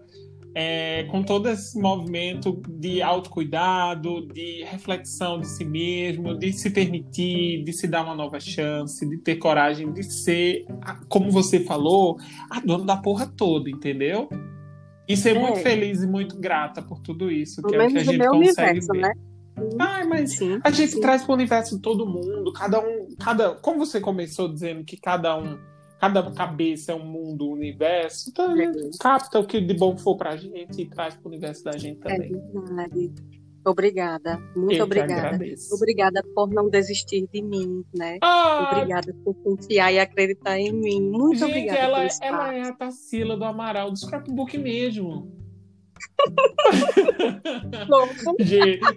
é, 0.61 1.05
com 1.05 1.23
todo 1.23 1.49
esse 1.49 1.79
movimento 1.79 2.61
de 2.69 3.01
autocuidado, 3.01 4.27
de 4.27 4.65
reflexão 4.65 5.39
de 5.39 5.47
si 5.47 5.65
mesmo, 5.65 6.37
de 6.37 6.53
se 6.53 6.69
permitir, 6.69 7.63
de 7.63 7.73
se 7.73 7.87
dar 7.87 8.03
uma 8.03 8.17
nova 8.17 8.41
chance, 8.41 9.09
de 9.09 9.19
ter 9.19 9.37
coragem 9.37 9.93
de 9.93 10.03
ser, 10.03 10.67
como 11.09 11.31
você 11.31 11.61
falou, 11.61 12.19
a 12.51 12.59
dona 12.59 12.85
da 12.85 12.97
porra 12.97 13.25
toda, 13.25 13.71
entendeu? 13.71 14.29
E 15.07 15.17
ser 15.17 15.37
é. 15.37 15.39
muito 15.39 15.61
feliz 15.61 16.03
e 16.03 16.09
muito 16.09 16.37
grata 16.37 16.83
por 16.83 16.99
tudo 16.99 17.31
isso, 17.31 17.63
que 17.63 17.77
é 17.77 17.79
o 17.79 17.89
que 17.89 17.99
a 17.99 18.03
gente 18.03 18.19
consegue 18.19 18.81
universo, 18.81 18.93
ver. 18.93 19.01
Né? 19.01 19.13
Ah, 19.79 20.05
mas 20.09 20.39
sim, 20.39 20.59
a 20.65 20.73
gente 20.73 20.95
sim. 20.95 21.01
traz 21.01 21.23
para 21.23 21.31
o 21.31 21.35
universo 21.37 21.81
todo 21.81 22.05
mundo, 22.05 22.53
cada 22.53 22.81
um, 22.81 23.07
cada, 23.17 23.55
como 23.55 23.79
você 23.79 24.01
começou 24.01 24.53
dizendo 24.53 24.83
que 24.85 24.97
cada 24.97 25.39
um 25.39 25.57
cada 25.99 26.31
cabeça 26.31 26.93
é 26.93 26.95
um 26.95 27.05
mundo, 27.05 27.49
um 27.49 27.53
universo. 27.53 28.31
Então 28.31 28.53
a 28.53 28.57
gente 28.57 28.99
capta 28.99 29.39
o 29.39 29.47
que 29.47 29.61
de 29.61 29.75
bom 29.75 29.97
for 29.97 30.17
pra 30.17 30.37
gente 30.37 30.83
e 30.83 30.87
traz 30.87 31.15
pro 31.15 31.29
universo 31.29 31.65
da 31.65 31.73
gente 31.73 31.99
é 32.05 32.15
também. 32.15 32.33
É 32.35 32.61
verdade. 32.61 33.13
Obrigada, 33.67 34.39
muito 34.57 34.77
Eu 34.77 34.85
obrigada. 34.85 35.39
Obrigada 35.73 36.23
por 36.35 36.49
não 36.49 36.71
desistir 36.71 37.29
de 37.31 37.43
mim, 37.43 37.85
né? 37.95 38.19
Ah, 38.23 38.71
Obrigada 38.73 39.15
por 39.25 39.35
confiar 39.35 39.93
e 39.93 39.99
acreditar 39.99 40.59
em 40.59 40.73
mim. 40.73 41.03
Muito 41.03 41.41
gente, 41.41 41.51
obrigada. 41.51 41.79
Ela, 41.79 42.05
é, 42.05 42.09
ela 42.23 42.55
é 42.55 42.63
a 42.63 42.73
Tarsila 42.73 43.37
do 43.37 43.45
Amaral, 43.45 43.91
do 43.91 43.99
scrapbook 43.99 44.57
mesmo. 44.57 45.31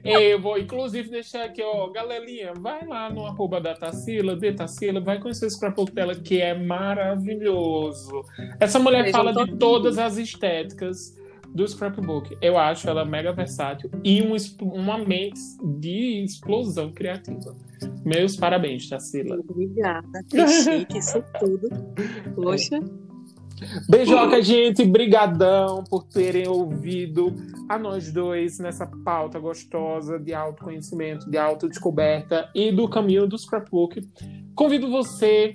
Eu 0.04 0.42
vou 0.42 0.58
inclusive 0.58 1.10
deixar 1.10 1.46
aqui, 1.46 1.62
ó, 1.62 1.90
galerinha, 1.90 2.54
vai 2.54 2.86
lá 2.86 3.10
no 3.10 3.26
arroba 3.26 3.60
da 3.60 3.74
Tassila, 3.74 4.36
de 4.36 4.54
Tassila, 4.54 5.00
vai 5.00 5.20
conhecer 5.20 5.46
o 5.46 5.50
scrapbook 5.50 5.92
dela, 5.92 6.16
que 6.16 6.42
é 6.42 6.54
maravilhoso. 6.54 8.24
Essa 8.60 8.80
mulher 8.80 9.12
fala 9.12 9.34
de 9.34 9.58
todas 9.58 9.98
as 9.98 10.18
estéticas 10.18 11.20
do 11.54 11.68
scrapbook. 11.68 12.38
Eu 12.42 12.58
acho 12.58 12.90
ela 12.90 13.04
mega 13.06 13.32
versátil 13.34 13.90
e 14.04 14.22
um, 14.22 14.36
uma 14.62 14.98
mente 14.98 15.40
de 15.80 16.24
explosão 16.24 16.92
criativa. 16.92 17.56
Meus 18.06 18.36
parabéns, 18.36 18.88
Tassila. 18.88 19.38
Obrigada. 19.50 20.24
Que 20.30 20.48
chique, 20.48 20.98
isso 20.98 21.24
tudo. 21.40 21.70
Poxa. 22.36 22.80
Beijoca, 23.88 24.42
gente. 24.42 24.84
Brigadão 24.84 25.84
por 25.84 26.04
terem 26.04 26.48
ouvido 26.48 27.36
a 27.70 27.78
nós 27.78 28.12
dois 28.12 28.60
nessa 28.60 28.88
pauta 29.06 29.40
gostosa 29.40 30.20
de 30.20 30.34
autoconhecimento, 30.34 31.30
de 31.30 31.38
autodescoberta 31.38 32.50
e 32.56 32.72
do 32.72 32.90
caminho 32.90 33.28
do 33.28 33.38
scrapbook. 33.38 34.02
Convido 34.56 34.90
você 34.90 35.54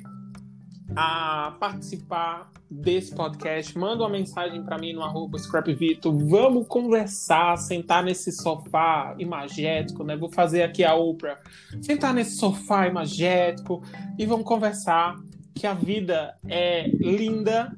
a 0.95 1.57
participar 1.59 2.51
desse 2.71 3.15
podcast, 3.15 3.77
manda 3.79 4.03
uma 4.03 4.09
mensagem 4.09 4.63
para 4.63 4.79
mim 4.79 4.93
no 4.93 5.03
arroba 5.03 5.39
scrapvito, 5.39 6.17
vamos 6.29 6.67
conversar, 6.67 7.57
sentar 7.59 8.03
nesse 8.03 8.33
sofá 8.33 9.15
imagético, 9.19 10.03
né? 10.05 10.17
Vou 10.17 10.31
fazer 10.31 10.63
aqui 10.63 10.85
a 10.85 10.95
Oprah, 10.95 11.39
sentar 11.81 12.15
nesse 12.15 12.37
sofá 12.37 12.87
imagético 12.87 13.83
e 14.19 14.27
vamos 14.27 14.47
conversar 14.47 15.17
que 15.55 15.67
a 15.67 15.75
vida 15.75 16.37
é 16.49 16.89
linda 16.89 17.77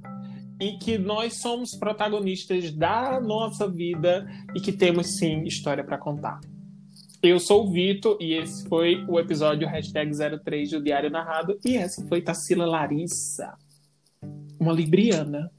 e 0.61 0.73
que 0.79 0.99
nós 0.99 1.35
somos 1.41 1.75
protagonistas 1.75 2.73
da 2.73 3.21
nossa 3.21 3.69
vida 3.69 4.27
e 4.55 4.61
que 4.61 4.73
temos 4.73 5.19
sim 5.19 5.45
história 5.45 5.85
para 5.85 5.99
contar. 5.99 6.41
Eu 7.23 7.41
sou 7.41 7.67
o 7.67 7.73
Vitor 7.73 8.17
e 8.21 8.35
esse 8.35 8.69
foi 8.69 9.05
o 9.09 9.19
episódio 9.19 9.67
hashtag 9.67 10.13
03 10.45 10.71
do 10.71 10.83
Diário 10.83 11.11
Narrado 11.11 11.59
e 11.65 11.77
essa 11.77 12.07
foi 12.07 12.23
Tassila 12.23 12.65
Larissa, 12.65 13.55
uma 14.59 14.73
libriana. 14.73 15.51